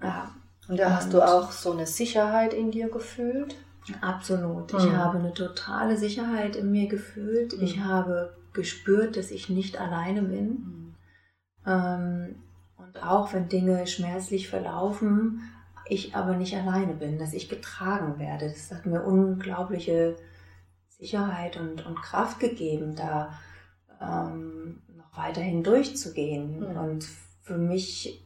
Ja. 0.00 0.34
Und 0.68 0.78
da 0.78 0.94
hast 0.94 1.12
du 1.12 1.20
auch 1.20 1.50
so 1.50 1.72
eine 1.72 1.86
Sicherheit 1.86 2.54
in 2.54 2.70
dir 2.70 2.88
gefühlt? 2.88 3.56
Absolut. 4.00 4.72
Ich 4.72 4.84
mhm. 4.84 4.96
habe 4.96 5.18
eine 5.18 5.34
totale 5.34 5.96
Sicherheit 5.96 6.56
in 6.56 6.70
mir 6.70 6.88
gefühlt. 6.88 7.56
Mhm. 7.56 7.62
Ich 7.64 7.80
habe 7.80 8.36
gespürt, 8.52 9.16
dass 9.16 9.30
ich 9.30 9.48
nicht 9.48 9.80
alleine 9.80 10.22
bin. 10.22 10.48
Mhm. 10.48 10.81
Ähm, 11.66 12.36
und 12.76 13.02
auch 13.02 13.32
wenn 13.32 13.48
Dinge 13.48 13.86
schmerzlich 13.86 14.48
verlaufen, 14.48 15.42
ich 15.86 16.14
aber 16.14 16.34
nicht 16.34 16.56
alleine 16.56 16.94
bin, 16.94 17.18
dass 17.18 17.32
ich 17.32 17.48
getragen 17.48 18.18
werde. 18.18 18.48
Das 18.48 18.72
hat 18.72 18.86
mir 18.86 19.02
unglaubliche 19.02 20.16
Sicherheit 20.88 21.56
und, 21.56 21.84
und 21.84 22.00
Kraft 22.00 22.40
gegeben, 22.40 22.94
da 22.96 23.32
ähm, 24.00 24.82
noch 24.96 25.16
weiterhin 25.16 25.62
durchzugehen. 25.62 26.60
Mhm. 26.60 26.76
Und 26.76 27.04
für 27.42 27.58
mich 27.58 28.24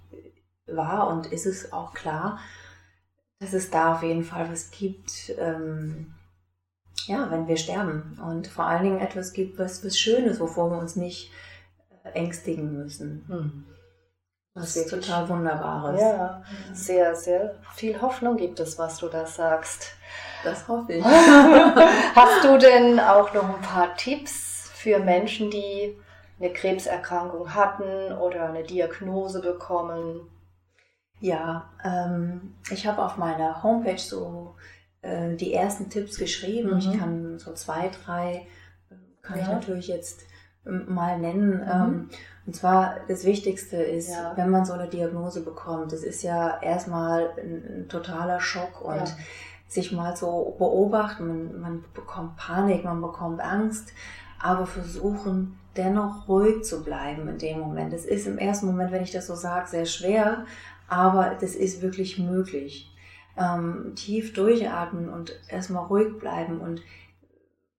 war 0.66 1.08
und 1.08 1.26
ist 1.26 1.46
es 1.46 1.72
auch 1.72 1.94
klar, 1.94 2.38
dass 3.38 3.52
es 3.52 3.70
da 3.70 3.94
auf 3.94 4.02
jeden 4.02 4.24
Fall 4.24 4.50
was 4.50 4.70
gibt, 4.70 5.32
ähm, 5.38 6.14
ja, 7.06 7.30
wenn 7.30 7.46
wir 7.46 7.56
sterben. 7.56 8.18
Und 8.24 8.46
vor 8.46 8.64
allen 8.66 8.84
Dingen 8.84 9.00
etwas 9.00 9.32
gibt, 9.32 9.58
was, 9.58 9.84
was 9.84 9.98
Schönes, 9.98 10.40
wovor 10.40 10.70
wir 10.70 10.78
uns 10.78 10.96
nicht 10.96 11.30
ängstigen 12.14 12.72
müssen. 12.72 13.24
Mhm. 13.28 13.66
Was 14.56 14.74
ist 14.74 14.88
total 14.88 15.28
Wunderbares. 15.28 16.00
Ja, 16.00 16.42
sehr, 16.72 17.14
sehr 17.14 17.56
viel 17.74 18.00
Hoffnung 18.00 18.38
gibt 18.38 18.58
es, 18.58 18.78
was 18.78 18.96
du 18.96 19.08
da 19.08 19.26
sagst. 19.26 19.92
Das 20.44 20.66
hoffe 20.66 20.94
ich. 20.94 21.04
Hast 22.14 22.42
du 22.42 22.56
denn 22.56 22.98
auch 22.98 23.34
noch 23.34 23.54
ein 23.54 23.60
paar 23.60 23.94
Tipps 23.96 24.70
für 24.72 24.98
Menschen, 24.98 25.50
die 25.50 25.94
eine 26.40 26.52
Krebserkrankung 26.54 27.54
hatten 27.54 28.12
oder 28.12 28.48
eine 28.48 28.62
Diagnose 28.62 29.42
bekommen? 29.42 30.26
Ja, 31.20 31.70
ähm, 31.84 32.54
ich 32.70 32.86
habe 32.86 33.04
auf 33.04 33.18
meiner 33.18 33.62
Homepage 33.62 33.98
so 33.98 34.54
äh, 35.02 35.34
die 35.36 35.52
ersten 35.52 35.90
Tipps 35.90 36.16
geschrieben. 36.16 36.72
Mhm. 36.72 36.78
Ich 36.78 36.98
kann 36.98 37.38
so 37.38 37.52
zwei, 37.52 37.90
drei, 37.90 38.46
äh, 38.90 38.94
kann 39.20 39.36
ja. 39.36 39.42
ich 39.42 39.50
natürlich 39.50 39.88
jetzt 39.88 40.22
mal 40.66 41.18
nennen. 41.18 41.58
Mhm. 41.58 41.70
Ähm, 41.70 42.08
und 42.46 42.54
zwar 42.54 42.96
das 43.08 43.24
Wichtigste 43.24 43.76
ist, 43.76 44.10
ja. 44.10 44.32
wenn 44.36 44.50
man 44.50 44.64
so 44.64 44.72
eine 44.72 44.88
Diagnose 44.88 45.42
bekommt, 45.42 45.92
das 45.92 46.02
ist 46.02 46.22
ja 46.22 46.60
erstmal 46.60 47.30
ein, 47.38 47.80
ein 47.80 47.88
totaler 47.88 48.40
Schock 48.40 48.82
und 48.82 48.96
ja. 48.96 49.16
sich 49.66 49.92
mal 49.92 50.16
so 50.16 50.54
beobachten, 50.58 51.26
man, 51.26 51.60
man 51.60 51.84
bekommt 51.92 52.36
Panik, 52.36 52.84
man 52.84 53.00
bekommt 53.00 53.40
Angst, 53.40 53.92
aber 54.40 54.66
versuchen 54.66 55.58
dennoch 55.76 56.28
ruhig 56.28 56.62
zu 56.64 56.84
bleiben 56.84 57.28
in 57.28 57.38
dem 57.38 57.60
Moment. 57.60 57.92
Es 57.92 58.04
ist 58.04 58.26
im 58.26 58.38
ersten 58.38 58.66
Moment, 58.66 58.92
wenn 58.92 59.02
ich 59.02 59.12
das 59.12 59.26
so 59.26 59.34
sage, 59.34 59.68
sehr 59.68 59.86
schwer, 59.86 60.46
aber 60.88 61.36
das 61.40 61.54
ist 61.54 61.82
wirklich 61.82 62.18
möglich. 62.18 62.92
Ähm, 63.36 63.92
tief 63.96 64.32
durchatmen 64.32 65.10
und 65.10 65.32
erstmal 65.48 65.84
ruhig 65.86 66.18
bleiben 66.18 66.60
und 66.60 66.80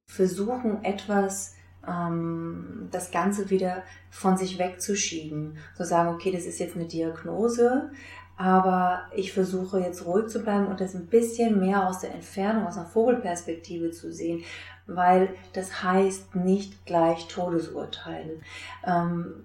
versuchen 0.08 0.84
etwas 0.84 1.57
ähm, 1.88 2.88
das 2.92 3.12
Ganze 3.12 3.50
wieder 3.50 3.84
von 4.10 4.38
sich 4.38 4.60
wegzuschieben. 4.60 5.58
Zu 5.76 5.86
sagen, 5.86 6.14
okay, 6.14 6.32
das 6.32 6.46
ist 6.46 6.60
jetzt 6.60 6.76
eine 6.76 6.86
Diagnose, 6.86 7.92
aber 8.38 9.02
ich 9.16 9.34
versuche 9.34 9.80
jetzt 9.80 10.06
ruhig 10.06 10.28
zu 10.28 10.44
bleiben 10.44 10.68
und 10.68 10.80
das 10.80 10.96
ein 10.96 11.08
bisschen 11.08 11.60
mehr 11.60 11.88
aus 11.88 12.00
der 12.00 12.14
Entfernung, 12.14 12.68
aus 12.68 12.78
einer 12.78 12.86
Vogelperspektive 12.86 13.92
zu 13.92 14.12
sehen, 14.12 14.44
weil 14.86 15.30
das 15.54 15.84
heißt 15.84 16.36
nicht 16.36 16.86
gleich 16.86 17.28
Todesurteil. 17.28 18.40
Ähm, 18.86 19.44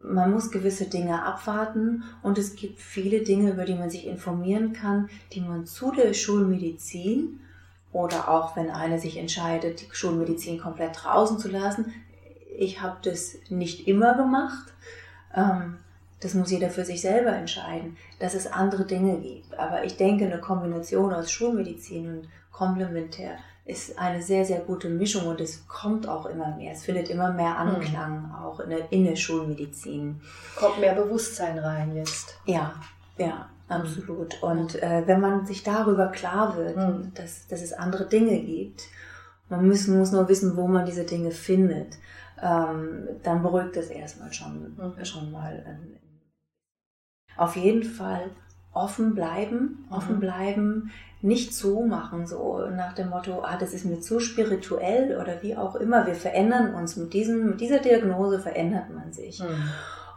man 0.00 0.30
muss 0.30 0.52
gewisse 0.52 0.86
Dinge 0.86 1.24
abwarten 1.24 2.04
und 2.22 2.38
es 2.38 2.54
gibt 2.54 2.78
viele 2.78 3.22
Dinge, 3.22 3.50
über 3.50 3.64
die 3.64 3.74
man 3.74 3.90
sich 3.90 4.06
informieren 4.06 4.72
kann, 4.72 5.10
die 5.32 5.40
man 5.40 5.66
zu 5.66 5.90
der 5.90 6.14
Schulmedizin 6.14 7.40
oder 7.92 8.28
auch 8.28 8.56
wenn 8.56 8.70
eine 8.70 8.98
sich 8.98 9.16
entscheidet, 9.16 9.80
die 9.80 9.88
Schulmedizin 9.90 10.60
komplett 10.60 11.02
draußen 11.02 11.38
zu 11.38 11.48
lassen. 11.48 11.92
Ich 12.56 12.82
habe 12.82 12.96
das 13.02 13.36
nicht 13.48 13.88
immer 13.88 14.14
gemacht. 14.14 14.72
Ähm, 15.34 15.78
das 16.20 16.34
muss 16.34 16.50
jeder 16.50 16.70
für 16.70 16.84
sich 16.84 17.00
selber 17.00 17.32
entscheiden, 17.32 17.96
dass 18.18 18.34
es 18.34 18.50
andere 18.50 18.84
Dinge 18.84 19.18
gibt. 19.18 19.58
Aber 19.58 19.84
ich 19.84 19.96
denke, 19.96 20.26
eine 20.26 20.40
Kombination 20.40 21.14
aus 21.14 21.30
Schulmedizin 21.30 22.08
und 22.08 22.28
Komplementär 22.50 23.38
ist 23.64 23.98
eine 23.98 24.22
sehr, 24.22 24.44
sehr 24.44 24.60
gute 24.60 24.88
Mischung 24.88 25.26
und 25.26 25.40
es 25.40 25.68
kommt 25.68 26.08
auch 26.08 26.26
immer 26.26 26.56
mehr. 26.56 26.72
Es 26.72 26.84
findet 26.84 27.10
immer 27.10 27.30
mehr 27.30 27.60
hm. 27.60 27.68
Anklang, 27.68 28.34
auch 28.34 28.60
in 28.60 28.70
der, 28.70 28.90
in 28.90 29.04
der 29.04 29.16
Schulmedizin. 29.16 30.20
Kommt 30.56 30.80
mehr 30.80 30.94
Bewusstsein 30.94 31.58
rein 31.58 31.94
jetzt. 31.94 32.38
Ja, 32.46 32.74
ja, 33.18 33.48
absolut. 33.68 34.42
Und 34.42 34.82
äh, 34.82 35.06
wenn 35.06 35.20
man 35.20 35.46
sich 35.46 35.62
darüber 35.62 36.08
klar 36.08 36.56
wird, 36.56 36.76
mhm. 36.76 37.12
dass, 37.14 37.46
dass 37.48 37.62
es 37.62 37.72
andere 37.72 38.06
Dinge 38.06 38.38
gibt, 38.40 38.82
man 39.48 39.66
muss, 39.66 39.86
muss 39.86 40.12
nur 40.12 40.28
wissen, 40.28 40.56
wo 40.56 40.66
man 40.66 40.86
diese 40.86 41.04
Dinge 41.04 41.30
findet, 41.30 41.96
ähm, 42.42 43.08
dann 43.22 43.42
beruhigt 43.42 43.76
es 43.76 43.88
erstmal 43.88 44.32
schon, 44.32 44.76
mhm. 44.76 45.04
schon 45.04 45.32
mal. 45.32 45.64
Ähm, 45.66 45.96
auf 47.36 47.56
jeden 47.56 47.84
Fall 47.84 48.30
offen 48.72 49.14
bleiben, 49.14 49.86
offen 49.90 50.16
mhm. 50.16 50.20
bleiben, 50.20 50.90
nicht 51.20 51.54
zumachen, 51.54 52.26
so 52.26 52.66
nach 52.68 52.94
dem 52.94 53.10
Motto, 53.10 53.42
ah, 53.42 53.56
das 53.58 53.72
ist 53.72 53.84
mir 53.84 54.00
zu 54.00 54.20
spirituell 54.20 55.18
oder 55.20 55.42
wie 55.42 55.56
auch 55.56 55.74
immer. 55.76 56.06
Wir 56.06 56.14
verändern 56.14 56.74
uns 56.74 56.96
mit, 56.96 57.12
diesem, 57.12 57.50
mit 57.50 57.60
dieser 57.60 57.80
Diagnose 57.80 58.38
verändert 58.38 58.90
man 58.90 59.12
sich. 59.12 59.40
Mhm. 59.40 59.68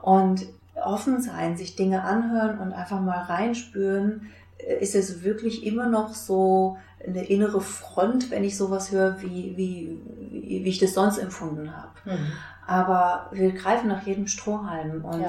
Und 0.01 0.45
offen 0.81 1.21
sein, 1.21 1.57
sich 1.57 1.75
Dinge 1.75 2.03
anhören 2.03 2.59
und 2.59 2.73
einfach 2.73 2.99
mal 2.99 3.23
reinspüren, 3.23 4.27
äh, 4.57 4.81
ist 4.81 4.95
es 4.95 5.23
wirklich 5.23 5.65
immer 5.65 5.87
noch 5.87 6.13
so 6.13 6.77
eine 7.05 7.25
innere 7.25 7.61
Front, 7.61 8.29
wenn 8.29 8.43
ich 8.43 8.57
sowas 8.57 8.91
höre, 8.91 9.21
wie, 9.21 9.57
wie, 9.57 9.99
wie, 10.29 10.69
ich 10.69 10.77
das 10.77 10.93
sonst 10.93 11.17
empfunden 11.17 11.75
habe. 11.75 11.91
Mhm. 12.05 12.27
Aber 12.67 13.27
wir 13.31 13.51
greifen 13.53 13.87
nach 13.87 14.05
jedem 14.05 14.27
Strohhalm 14.27 15.03
und 15.03 15.21
ja. 15.21 15.27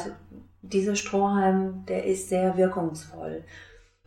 dieser 0.60 0.96
Strohhalm, 0.96 1.84
der 1.86 2.04
ist 2.04 2.28
sehr 2.28 2.56
wirkungsvoll. 2.56 3.42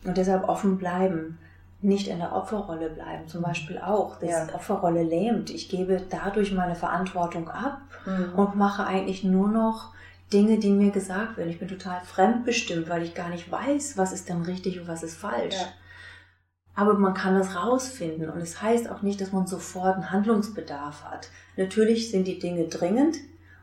Und 0.06 0.18
deshalb 0.18 0.48
offen 0.48 0.78
bleiben 0.78 1.40
nicht 1.82 2.08
in 2.08 2.20
der 2.20 2.34
Opferrolle 2.34 2.90
bleiben, 2.90 3.28
zum 3.28 3.42
Beispiel 3.42 3.78
auch. 3.78 4.20
Das 4.20 4.30
ja. 4.30 4.48
Opferrolle 4.54 5.04
lähmt. 5.04 5.50
Ich 5.50 5.70
gebe 5.70 6.02
dadurch 6.10 6.52
meine 6.52 6.76
Verantwortung 6.76 7.50
ab 7.50 7.82
mhm. 8.06 8.38
und 8.38 8.56
mache 8.56 8.86
eigentlich 8.86 9.24
nur 9.24 9.50
noch 9.50 9.94
Dinge, 10.34 10.58
die 10.58 10.72
mir 10.72 10.92
gesagt 10.92 11.38
werden. 11.38 11.50
Ich 11.50 11.60
bin 11.60 11.68
total 11.68 12.02
fremdbestimmt, 12.04 12.90
weil 12.90 13.04
ich 13.04 13.14
gar 13.14 13.30
nicht 13.30 13.52
weiß, 13.52 13.98
was 13.98 14.12
ist 14.12 14.30
denn 14.30 14.42
richtig 14.42 14.80
und 14.80 14.88
was 14.88 15.04
ist 15.04 15.16
falsch. 15.16 15.56
Ja. 15.56 15.68
Aber 16.74 16.96
man 16.96 17.14
kann 17.14 17.38
das 17.38 17.56
rausfinden 17.56 18.30
und 18.30 18.42
es 18.42 18.54
das 18.54 18.62
heißt 18.62 18.90
auch 18.90 19.02
nicht, 19.02 19.22
dass 19.22 19.32
man 19.32 19.48
sofort 19.48 19.96
einen 19.96 20.12
Handlungsbedarf 20.12 21.06
hat. 21.06 21.30
Natürlich 21.56 22.12
sind 22.12 22.28
die 22.28 22.40
Dinge 22.40 22.68
dringend 22.68 23.18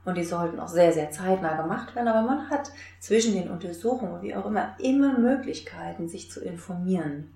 und 0.04 0.16
die 0.16 0.24
sollten 0.24 0.58
auch 0.58 0.68
sehr, 0.68 0.92
sehr 0.92 1.10
zeitnah 1.10 1.60
gemacht 1.60 1.94
werden, 1.94 2.08
aber 2.08 2.22
man 2.22 2.48
hat 2.48 2.72
zwischen 3.00 3.34
den 3.34 3.50
Untersuchungen, 3.50 4.22
wie 4.22 4.34
auch 4.34 4.46
immer, 4.46 4.74
immer 4.78 5.18
Möglichkeiten, 5.18 6.08
sich 6.08 6.30
zu 6.30 6.40
informieren. 6.40 7.32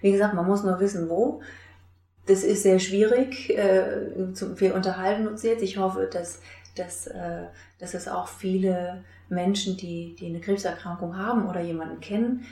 Wie 0.00 0.12
gesagt, 0.12 0.34
man 0.34 0.46
muss 0.46 0.64
nur 0.64 0.80
wissen, 0.80 1.08
wo. 1.08 1.42
Das 2.26 2.42
ist 2.42 2.62
sehr 2.62 2.78
schwierig. 2.78 3.50
Äh, 3.56 4.10
wir 4.56 4.74
unterhalten 4.74 5.28
uns 5.28 5.42
jetzt. 5.42 5.62
Ich 5.62 5.76
hoffe, 5.76 6.08
dass, 6.10 6.40
dass, 6.74 7.06
äh, 7.06 7.44
dass 7.78 7.94
es 7.94 8.08
auch 8.08 8.28
viele 8.28 9.04
Menschen, 9.28 9.76
die, 9.76 10.14
die 10.18 10.26
eine 10.26 10.40
Krebserkrankung 10.40 11.16
haben 11.16 11.48
oder 11.48 11.60
jemanden 11.60 12.00
kennen, 12.00 12.46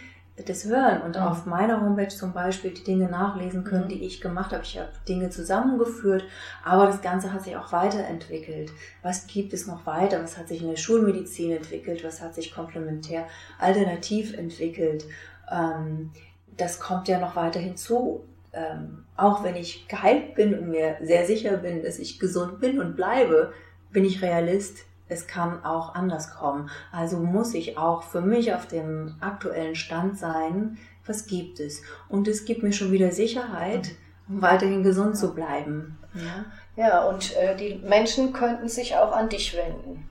das 0.47 0.65
hören 0.65 1.03
und 1.03 1.17
mhm. 1.17 1.23
auf 1.23 1.47
meiner 1.47 1.81
Homepage 1.83 2.09
zum 2.09 2.33
Beispiel 2.33 2.73
die 2.73 2.85
Dinge 2.85 3.09
nachlesen 3.09 3.65
können, 3.65 3.85
mhm. 3.85 3.91
die 3.91 4.05
ich 4.05 4.21
gemacht 4.21 4.53
habe. 4.53 4.63
Ich 4.65 4.79
habe 4.79 4.89
Dinge 5.07 5.31
zusammengeführt, 5.31 6.25
aber 6.65 6.87
das 6.87 7.03
Ganze 7.03 7.33
hat 7.33 7.43
sich 7.45 7.57
auch 7.57 7.71
weiterentwickelt. 7.73 8.73
Was 9.03 9.27
gibt 9.27 9.53
es 9.53 9.67
noch 9.67 9.85
weiter? 9.85 10.23
Was 10.23 10.39
hat 10.39 10.49
sich 10.49 10.63
in 10.63 10.71
der 10.71 10.77
Schulmedizin 10.77 11.53
entwickelt? 11.53 12.03
Was 12.03 12.23
hat 12.23 12.35
sich 12.35 12.55
komplementär 12.55 13.27
alternativ 13.59 14.37
entwickelt? 14.37 15.05
Ähm, 15.51 16.11
das 16.57 16.81
kommt 16.81 17.09
ja 17.09 17.19
noch 17.19 17.37
weiter 17.37 17.61
hinzu. 17.61 18.25
Ähm, 18.55 19.05
auch 19.17 19.45
wenn 19.45 19.57
ich 19.57 19.89
geheilt 19.89 20.35
bin 20.35 20.59
und 20.59 20.69
mir 20.69 20.97
sehr 21.03 21.27
sicher 21.27 21.57
bin, 21.59 21.83
dass 21.83 21.99
ich 21.99 22.19
gesund 22.19 22.61
bin 22.61 22.81
und 22.81 22.97
bleibe, 22.97 23.53
bin 23.93 24.05
ich 24.05 24.23
Realist. 24.23 24.85
Es 25.09 25.27
kann 25.27 25.65
auch 25.65 25.95
anders 25.95 26.35
kommen. 26.35 26.71
Also 26.91 27.19
muss 27.19 27.55
ich 27.55 27.77
auch 27.77 28.03
für 28.03 28.23
mich 28.23 28.55
auf 28.55 28.67
dem 28.67 29.17
aktuellen 29.21 29.75
Stand 29.75 30.19
sein, 30.19 30.79
was 31.05 31.27
gibt 31.27 31.61
es. 31.61 31.83
Und 32.09 32.29
es 32.29 32.45
gibt 32.45 32.63
mir 32.63 32.73
schon 32.73 32.93
wieder 32.93 33.11
Sicherheit, 33.11 33.91
um 34.29 34.41
weiterhin 34.41 34.83
gesund 34.83 35.17
zu 35.17 35.35
bleiben. 35.35 35.99
Ja, 36.15 36.45
ja 36.77 37.05
und 37.05 37.37
äh, 37.37 37.57
die 37.57 37.75
Menschen 37.87 38.33
könnten 38.33 38.69
sich 38.69 38.97
auch 38.97 39.13
an 39.13 39.29
dich 39.29 39.57
wenden. 39.57 40.09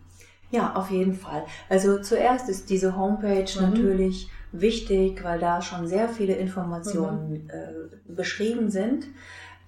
Ja, 0.52 0.74
auf 0.76 0.92
jeden 0.92 1.16
Fall. 1.16 1.46
Also 1.70 2.00
zuerst 2.02 2.50
ist 2.50 2.70
diese 2.70 2.98
Homepage 2.98 3.48
mhm. 3.56 3.70
natürlich 3.70 4.30
wichtig, 4.52 5.24
weil 5.24 5.40
da 5.40 5.62
schon 5.62 5.88
sehr 5.88 6.10
viele 6.10 6.34
Informationen 6.34 7.30
mhm. 7.30 7.50
äh, 7.50 8.14
beschrieben 8.14 8.70
sind. 8.70 9.08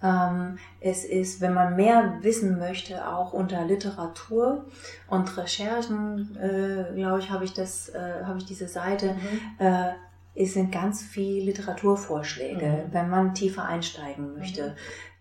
Ähm, 0.03 0.57
es 0.81 1.05
ist, 1.05 1.39
wenn 1.39 1.53
man 1.53 1.77
mehr 1.77 2.17
wissen 2.21 2.59
möchte, 2.59 3.07
auch 3.07 3.31
unter 3.31 3.63
Literatur 3.63 4.65
und 5.07 5.37
Recherchen, 5.37 6.37
äh, 6.37 6.93
glaube 6.93 7.19
ich, 7.19 7.29
habe 7.29 7.45
ich 7.45 7.53
das, 7.53 7.87
äh, 7.89 8.23
habe 8.25 8.37
ich 8.37 8.45
diese 8.45 8.67
Seite. 8.67 9.13
Mhm. 9.13 9.65
Äh, 9.65 9.93
es 10.35 10.53
sind 10.53 10.71
ganz 10.71 11.01
viele 11.01 11.45
Literaturvorschläge, 11.45 12.65
mhm. 12.65 12.93
wenn 12.93 13.09
man 13.09 13.33
tiefer 13.33 13.65
einsteigen 13.65 14.37
möchte. 14.37 14.69
Mhm. 14.69 14.75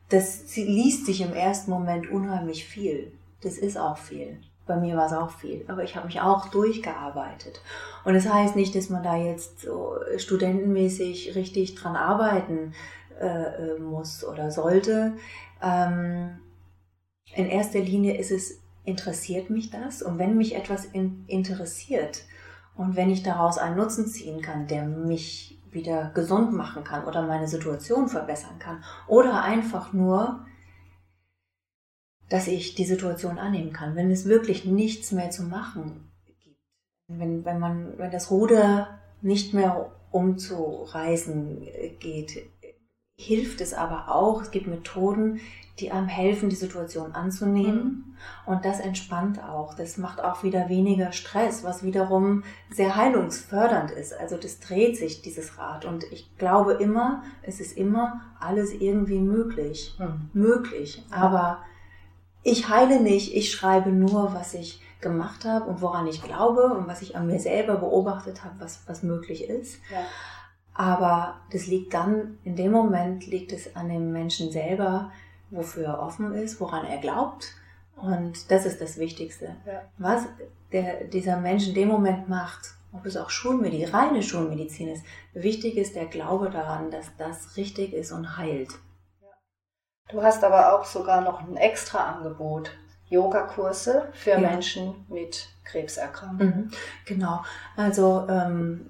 Das 0.09 0.57
liest 0.57 1.07
sich 1.07 1.21
im 1.21 1.33
ersten 1.33 1.71
Moment 1.71 2.11
unheimlich 2.11 2.64
viel. 2.64 3.12
Das 3.40 3.59
ist 3.59 3.79
auch 3.79 3.99
viel. 3.99 4.38
Bei 4.66 4.77
mir 4.77 4.97
war 4.97 5.07
es 5.07 5.12
auch 5.12 5.31
viel, 5.31 5.64
aber 5.68 5.83
ich 5.83 5.97
habe 5.97 6.07
mich 6.07 6.21
auch 6.21 6.49
durchgearbeitet. 6.49 7.61
Und 8.05 8.14
das 8.14 8.33
heißt 8.33 8.57
nicht, 8.57 8.75
dass 8.75 8.90
man 8.90 9.03
da 9.03 9.16
jetzt 9.16 9.61
so 9.61 9.97
studentenmäßig 10.16 11.35
richtig 11.35 11.75
dran 11.75 11.97
arbeiten 11.97 12.73
äh, 12.73 13.02
äh, 13.20 13.79
muss 13.79 14.25
oder 14.25 14.51
sollte. 14.51 15.14
Ähm, 15.62 16.38
in 17.35 17.46
erster 17.46 17.81
Linie 17.81 18.16
ist 18.18 18.31
es, 18.31 18.61
interessiert 18.85 19.51
mich 19.51 19.70
das? 19.70 20.03
Und 20.03 20.18
wenn 20.18 20.37
mich 20.37 20.55
etwas 20.55 20.85
in, 20.85 21.25
interessiert 21.27 22.25
und 22.75 22.96
wenn 22.96 23.11
ich 23.11 23.22
daraus 23.22 23.59
einen 23.59 23.77
Nutzen 23.77 24.07
ziehen 24.07 24.42
kann, 24.42 24.66
der 24.66 24.85
mich 24.85 25.59
wieder 25.70 26.11
gesund 26.14 26.53
machen 26.53 26.85
kann 26.85 27.05
oder 27.05 27.22
meine 27.22 27.48
Situation 27.48 28.09
verbessern 28.09 28.59
kann 28.59 28.85
oder 29.09 29.42
einfach 29.42 29.92
nur 29.92 30.44
dass 32.33 32.48
ich 32.48 32.75
die 32.75 32.87
Situation 32.87 33.38
annehmen 33.38 33.75
kann. 33.75 33.94
Wenn 33.94 34.11
es 34.11 34.25
wirklich 34.25 34.64
nichts 34.64 35.12
mehr 35.12 35.29
zu 35.29 35.42
machen 35.42 36.11
gibt, 36.25 36.57
wenn, 37.07 37.44
wenn, 37.44 37.59
man, 37.59 37.98
wenn 37.98 38.11
das 38.11 38.31
Ruder 38.31 38.98
nicht 39.20 39.53
mehr 39.53 39.92
umzureißen 40.12 41.61
geht, 42.01 42.46
hilft 43.23 43.61
es 43.61 43.75
aber 43.75 44.09
auch, 44.09 44.43
es 44.43 44.51
gibt 44.51 44.67
Methoden, 44.67 45.41
die 45.79 45.91
einem 45.91 46.07
helfen, 46.07 46.49
die 46.49 46.57
Situation 46.57 47.13
anzunehmen. 47.13 47.85
Mhm. 47.85 48.05
Und 48.45 48.65
das 48.65 48.79
entspannt 48.79 49.43
auch. 49.43 49.75
Das 49.75 49.97
macht 49.97 50.23
auch 50.23 50.43
wieder 50.43 50.69
weniger 50.69 51.13
Stress, 51.13 51.65
was 51.65 51.83
wiederum 51.83 52.45
sehr 52.71 52.95
heilungsfördernd 52.95 53.91
ist. 53.91 54.13
Also 54.13 54.37
das 54.37 54.61
dreht 54.61 54.97
sich, 54.97 55.23
dieses 55.23 55.59
Rad. 55.59 55.85
Und 55.85 56.05
ich 56.13 56.37
glaube 56.37 56.75
immer, 56.75 57.23
es 57.43 57.59
ist 57.59 57.77
immer 57.77 58.21
alles 58.39 58.73
irgendwie 58.73 59.19
möglich. 59.19 59.97
Mhm. 59.99 60.31
Möglich. 60.35 61.05
Aber 61.11 61.61
ich 62.43 62.69
heile 62.69 63.01
nicht, 63.01 63.35
ich 63.35 63.51
schreibe 63.51 63.91
nur, 63.91 64.35
was 64.35 64.55
ich 64.55 64.83
gemacht 65.01 65.45
habe 65.45 65.67
und 65.67 65.81
woran 65.81 66.07
ich 66.07 66.23
glaube 66.23 66.75
und 66.75 66.87
was 66.87 67.03
ich 67.03 67.17
an 67.17 67.27
mir 67.27 67.41
selber 67.41 67.77
beobachtet 67.77 68.45
habe, 68.45 68.55
was, 68.59 68.83
was 68.87 69.03
möglich 69.03 69.49
ist. 69.49 69.81
Ja. 69.91 70.05
Aber 70.75 71.41
das 71.51 71.67
liegt 71.67 71.95
dann, 71.95 72.39
in 72.45 72.57
dem 72.57 72.73
Moment 72.73 73.27
liegt 73.27 73.53
es 73.53 73.77
an 73.77 73.89
dem 73.89 74.13
Menschen 74.13 74.51
selber, 74.51 75.13
wofür 75.51 75.85
er 75.85 76.03
offen 76.03 76.33
ist, 76.35 76.61
woran 76.61 76.87
er 76.87 76.99
glaubt. 76.99 77.55
Und 77.97 78.51
das 78.51 78.65
ist 78.65 78.81
das 78.81 78.99
Wichtigste. 78.99 79.57
Ja. 79.67 79.83
Was 79.99 80.27
der, 80.73 81.05
dieser 81.05 81.37
Mensch 81.37 81.69
in 81.69 81.75
dem 81.75 81.89
Moment 81.89 82.29
macht, 82.29 82.75
ob 82.93 83.07
es 83.07 83.17
auch 83.17 83.31
Schulmedizin, 83.31 83.95
reine 83.95 84.23
Schulmedizin 84.23 84.89
ist, 84.89 85.05
wichtig 85.35 85.77
ist 85.77 85.95
der 85.95 86.07
Glaube 86.07 86.51
daran, 86.51 86.91
dass 86.91 87.15
das 87.17 87.57
richtig 87.57 87.93
ist 87.93 88.13
und 88.13 88.37
heilt. 88.37 88.71
Du 90.11 90.23
hast 90.23 90.45
aber 90.45 90.75
auch 90.75 90.85
sogar 90.85 91.23
noch 91.23 91.41
ein 91.41 91.57
extra 91.57 92.13
Angebot. 92.13 92.71
Yogakurse 93.12 94.09
für 94.12 94.31
ja. 94.31 94.38
Menschen 94.38 95.05
mit 95.09 95.48
Krebserkrankungen. 95.64 96.57
Mhm, 96.57 96.70
genau. 97.05 97.42
Also 97.77 98.27
ähm, 98.29 98.87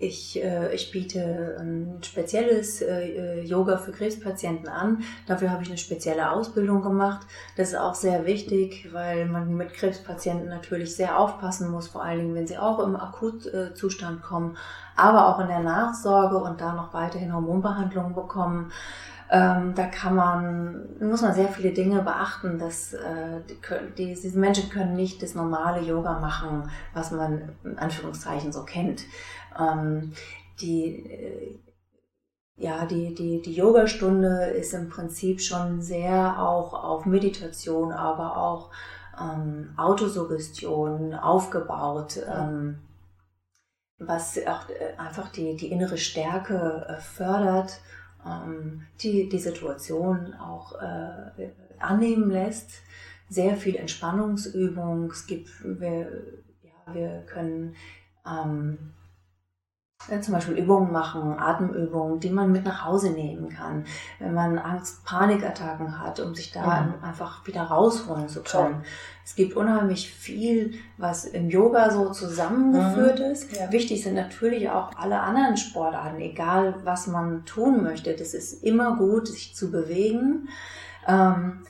ich, 0.00 0.42
äh, 0.42 0.72
ich 0.72 0.90
biete 0.90 1.56
ein 1.58 1.98
spezielles 2.02 2.80
äh, 2.82 3.40
Yoga 3.42 3.76
für 3.76 3.90
Krebspatienten 3.90 4.68
an. 4.68 5.02
Dafür 5.26 5.50
habe 5.50 5.64
ich 5.64 5.68
eine 5.68 5.76
spezielle 5.76 6.30
Ausbildung 6.30 6.82
gemacht. 6.82 7.26
Das 7.56 7.70
ist 7.70 7.78
auch 7.78 7.94
sehr 7.94 8.24
wichtig, 8.24 8.88
weil 8.92 9.26
man 9.26 9.54
mit 9.54 9.74
Krebspatienten 9.74 10.48
natürlich 10.48 10.94
sehr 10.94 11.18
aufpassen 11.18 11.70
muss, 11.70 11.88
vor 11.88 12.04
allen 12.04 12.20
Dingen, 12.20 12.34
wenn 12.34 12.46
sie 12.46 12.58
auch 12.58 12.78
im 12.78 12.96
Akutzustand 12.96 14.22
kommen, 14.22 14.56
aber 14.96 15.28
auch 15.28 15.40
in 15.40 15.48
der 15.48 15.60
Nachsorge 15.60 16.38
und 16.38 16.60
da 16.60 16.74
noch 16.74 16.94
weiterhin 16.94 17.34
Hormonbehandlungen 17.34 18.14
bekommen. 18.14 18.72
Ähm, 19.30 19.74
da 19.74 19.86
kann 19.86 20.14
man, 20.14 20.86
muss 21.00 21.20
man 21.20 21.34
sehr 21.34 21.48
viele 21.48 21.72
Dinge 21.72 22.02
beachten, 22.02 22.58
dass 22.58 22.94
äh, 22.94 23.40
die, 23.98 24.14
diese 24.14 24.38
Menschen 24.38 24.70
können 24.70 24.96
nicht 24.96 25.22
das 25.22 25.34
normale 25.34 25.82
Yoga 25.82 26.18
machen, 26.18 26.70
was 26.94 27.10
man 27.10 27.50
in 27.62 27.78
Anführungszeichen 27.78 28.52
so 28.52 28.64
kennt. 28.64 29.02
Ähm, 29.58 30.12
die, 30.60 31.10
äh, 31.10 31.58
ja, 32.56 32.86
die, 32.86 33.14
die, 33.14 33.42
die 33.42 33.54
Yogastunde 33.54 34.46
ist 34.46 34.72
im 34.72 34.88
Prinzip 34.88 35.40
schon 35.40 35.82
sehr 35.82 36.42
auch 36.42 36.72
auf 36.72 37.04
Meditation, 37.04 37.92
aber 37.92 38.36
auch 38.36 38.70
ähm, 39.20 39.74
Autosuggestion 39.76 41.14
aufgebaut, 41.14 42.18
ähm, 42.26 42.78
was 43.98 44.38
auch 44.38 44.68
äh, 44.70 44.96
einfach 44.96 45.28
die, 45.30 45.56
die 45.56 45.70
innere 45.70 45.98
Stärke 45.98 46.86
äh, 46.88 47.00
fördert, 47.00 47.80
ähm, 48.28 48.82
die 49.00 49.28
die 49.28 49.38
Situation 49.38 50.34
auch 50.34 50.80
äh, 50.80 51.50
annehmen 51.78 52.30
lässt. 52.30 52.70
Sehr 53.28 53.56
viel 53.56 53.76
Entspannungsübung. 53.76 55.10
Es 55.10 55.26
gibt, 55.26 55.48
wir, 55.62 56.10
ja, 56.62 56.94
wir 56.94 57.22
können 57.26 57.74
ähm, 58.26 58.78
ja, 60.10 60.20
zum 60.20 60.34
Beispiel 60.34 60.56
Übungen 60.56 60.92
machen, 60.92 61.38
Atemübungen, 61.38 62.20
die 62.20 62.30
man 62.30 62.52
mit 62.52 62.64
nach 62.64 62.84
Hause 62.84 63.10
nehmen 63.10 63.48
kann, 63.48 63.84
wenn 64.18 64.34
man 64.34 64.58
Angst, 64.58 65.04
Panikattacken 65.04 66.00
hat, 66.00 66.20
um 66.20 66.34
sich 66.34 66.52
da 66.52 66.80
mhm. 66.80 67.04
einfach 67.04 67.46
wieder 67.46 67.62
rausholen 67.62 68.28
zu 68.28 68.42
können. 68.42 68.74
Toll. 68.74 68.82
Es 69.24 69.34
gibt 69.34 69.54
unheimlich 69.54 70.10
viel, 70.10 70.74
was 70.96 71.26
im 71.26 71.50
Yoga 71.50 71.90
so 71.90 72.10
zusammengeführt 72.10 73.18
mhm. 73.18 73.26
ist. 73.26 73.54
Ja. 73.54 73.70
Wichtig 73.70 74.02
sind 74.02 74.14
natürlich 74.14 74.70
auch 74.70 74.92
alle 74.96 75.20
anderen 75.20 75.56
Sportarten, 75.56 76.20
egal 76.20 76.76
was 76.84 77.06
man 77.06 77.44
tun 77.44 77.82
möchte. 77.82 78.14
Das 78.14 78.32
ist 78.32 78.64
immer 78.64 78.96
gut, 78.96 79.28
sich 79.28 79.54
zu 79.54 79.70
bewegen. 79.70 80.48
Ähm, 81.06 81.60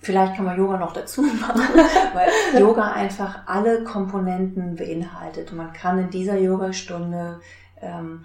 Vielleicht 0.00 0.36
kann 0.36 0.44
man 0.44 0.56
Yoga 0.56 0.78
noch 0.78 0.92
dazu 0.92 1.22
machen, 1.40 1.60
weil 2.14 2.60
Yoga 2.60 2.92
einfach 2.92 3.40
alle 3.46 3.84
Komponenten 3.84 4.76
beinhaltet. 4.76 5.52
Man 5.52 5.72
kann 5.72 5.98
in 5.98 6.10
dieser 6.10 6.38
Yogastunde 6.38 7.40
ähm, 7.80 8.24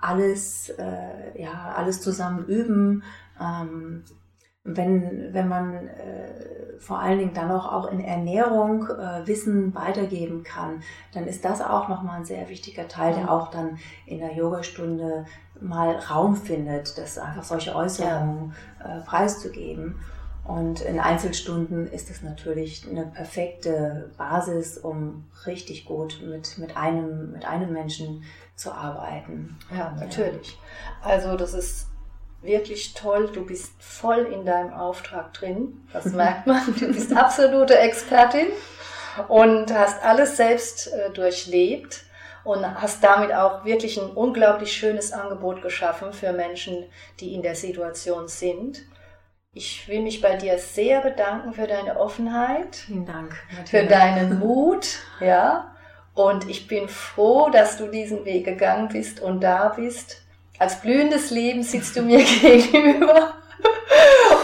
alles, 0.00 0.68
äh, 0.70 1.42
ja, 1.42 1.72
alles 1.76 2.00
zusammen 2.02 2.44
üben. 2.46 3.02
Ähm, 3.40 4.04
wenn, 4.64 5.34
wenn 5.34 5.48
man 5.48 5.74
äh, 5.88 6.78
vor 6.78 6.98
allen 6.98 7.18
Dingen 7.18 7.34
dann 7.34 7.50
auch, 7.50 7.70
auch 7.70 7.92
in 7.92 8.00
Ernährung 8.00 8.88
äh, 8.88 9.26
Wissen 9.26 9.74
weitergeben 9.74 10.42
kann, 10.42 10.82
dann 11.12 11.26
ist 11.26 11.44
das 11.44 11.60
auch 11.60 11.88
nochmal 11.88 12.18
ein 12.18 12.24
sehr 12.24 12.48
wichtiger 12.48 12.88
Teil, 12.88 13.14
der 13.14 13.30
auch 13.30 13.50
dann 13.50 13.78
in 14.06 14.20
der 14.20 14.34
Yogastunde 14.34 15.26
mal 15.60 15.96
Raum 15.96 16.34
findet, 16.34 16.96
das 16.96 17.18
einfach 17.18 17.42
solche 17.42 17.74
Äußerungen 17.74 18.54
äh, 18.82 19.00
preiszugeben. 19.04 19.96
Und 20.44 20.82
in 20.82 21.00
Einzelstunden 21.00 21.90
ist 21.90 22.10
es 22.10 22.22
natürlich 22.22 22.86
eine 22.88 23.06
perfekte 23.06 24.10
Basis, 24.18 24.76
um 24.76 25.24
richtig 25.46 25.86
gut 25.86 26.20
mit, 26.22 26.58
mit, 26.58 26.76
einem, 26.76 27.32
mit 27.32 27.46
einem 27.46 27.72
Menschen 27.72 28.24
zu 28.54 28.72
arbeiten. 28.72 29.58
Ja, 29.74 29.96
natürlich. 29.98 30.58
Ja. 31.02 31.10
Also 31.10 31.36
das 31.36 31.54
ist 31.54 31.86
wirklich 32.42 32.92
toll. 32.92 33.30
Du 33.32 33.46
bist 33.46 33.72
voll 33.78 34.26
in 34.26 34.44
deinem 34.44 34.74
Auftrag 34.74 35.32
drin. 35.32 35.86
Das 35.92 36.04
merkt 36.12 36.46
man. 36.46 36.62
Du 36.78 36.92
bist 36.92 37.16
absolute 37.16 37.78
Expertin 37.78 38.48
und 39.28 39.72
hast 39.72 40.02
alles 40.02 40.36
selbst 40.36 40.92
äh, 40.92 41.10
durchlebt 41.10 42.04
und 42.44 42.66
hast 42.80 43.02
damit 43.02 43.32
auch 43.32 43.64
wirklich 43.64 43.98
ein 43.98 44.10
unglaublich 44.10 44.72
schönes 44.72 45.12
Angebot 45.12 45.62
geschaffen 45.62 46.12
für 46.12 46.32
Menschen, 46.32 46.84
die 47.18 47.32
in 47.32 47.40
der 47.40 47.54
Situation 47.54 48.28
sind. 48.28 48.84
Ich 49.56 49.86
will 49.86 50.02
mich 50.02 50.20
bei 50.20 50.34
dir 50.34 50.58
sehr 50.58 51.00
bedanken 51.00 51.52
für 51.54 51.68
deine 51.68 51.98
Offenheit. 51.98 52.74
Vielen 52.74 53.06
Dank. 53.06 53.36
Für 53.66 53.84
deinen 53.84 54.40
Mut, 54.40 54.84
ja. 55.20 55.70
Und 56.12 56.48
ich 56.50 56.66
bin 56.66 56.88
froh, 56.88 57.50
dass 57.50 57.76
du 57.76 57.86
diesen 57.86 58.24
Weg 58.24 58.44
gegangen 58.44 58.88
bist 58.88 59.20
und 59.20 59.40
da 59.40 59.68
bist. 59.68 60.22
Als 60.58 60.80
blühendes 60.80 61.30
Leben 61.30 61.62
sitzt 61.62 61.94
du 61.94 62.02
mir 62.02 62.24
gegenüber. 62.40 63.34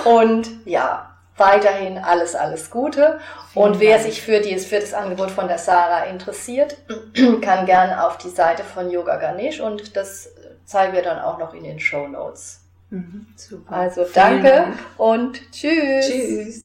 Und 0.04 0.48
ja, 0.64 1.16
weiterhin 1.36 1.98
alles, 1.98 2.36
alles 2.36 2.70
Gute. 2.70 3.18
Vielen 3.52 3.64
und 3.64 3.80
wer 3.80 3.96
Dank. 3.96 4.04
sich 4.04 4.22
für, 4.22 4.38
die, 4.38 4.56
für 4.58 4.78
das 4.78 4.94
Angebot 4.94 5.32
von 5.32 5.48
der 5.48 5.58
Sarah 5.58 6.04
interessiert, 6.04 6.76
kann 7.42 7.66
gerne 7.66 8.06
auf 8.06 8.16
die 8.18 8.30
Seite 8.30 8.62
von 8.62 8.90
Yoga 8.90 9.16
Ganesh 9.16 9.58
und 9.58 9.96
das 9.96 10.32
zeigen 10.64 10.92
wir 10.92 11.02
dann 11.02 11.18
auch 11.18 11.38
noch 11.38 11.52
in 11.52 11.64
den 11.64 11.80
Show 11.80 12.06
Notes. 12.06 12.59
Mhm, 12.90 13.26
super. 13.36 13.72
Also 13.72 14.04
danke 14.12 14.48
Dank. 14.48 14.76
und 14.98 15.40
tschüss. 15.52 16.08
Tschüss. 16.08 16.62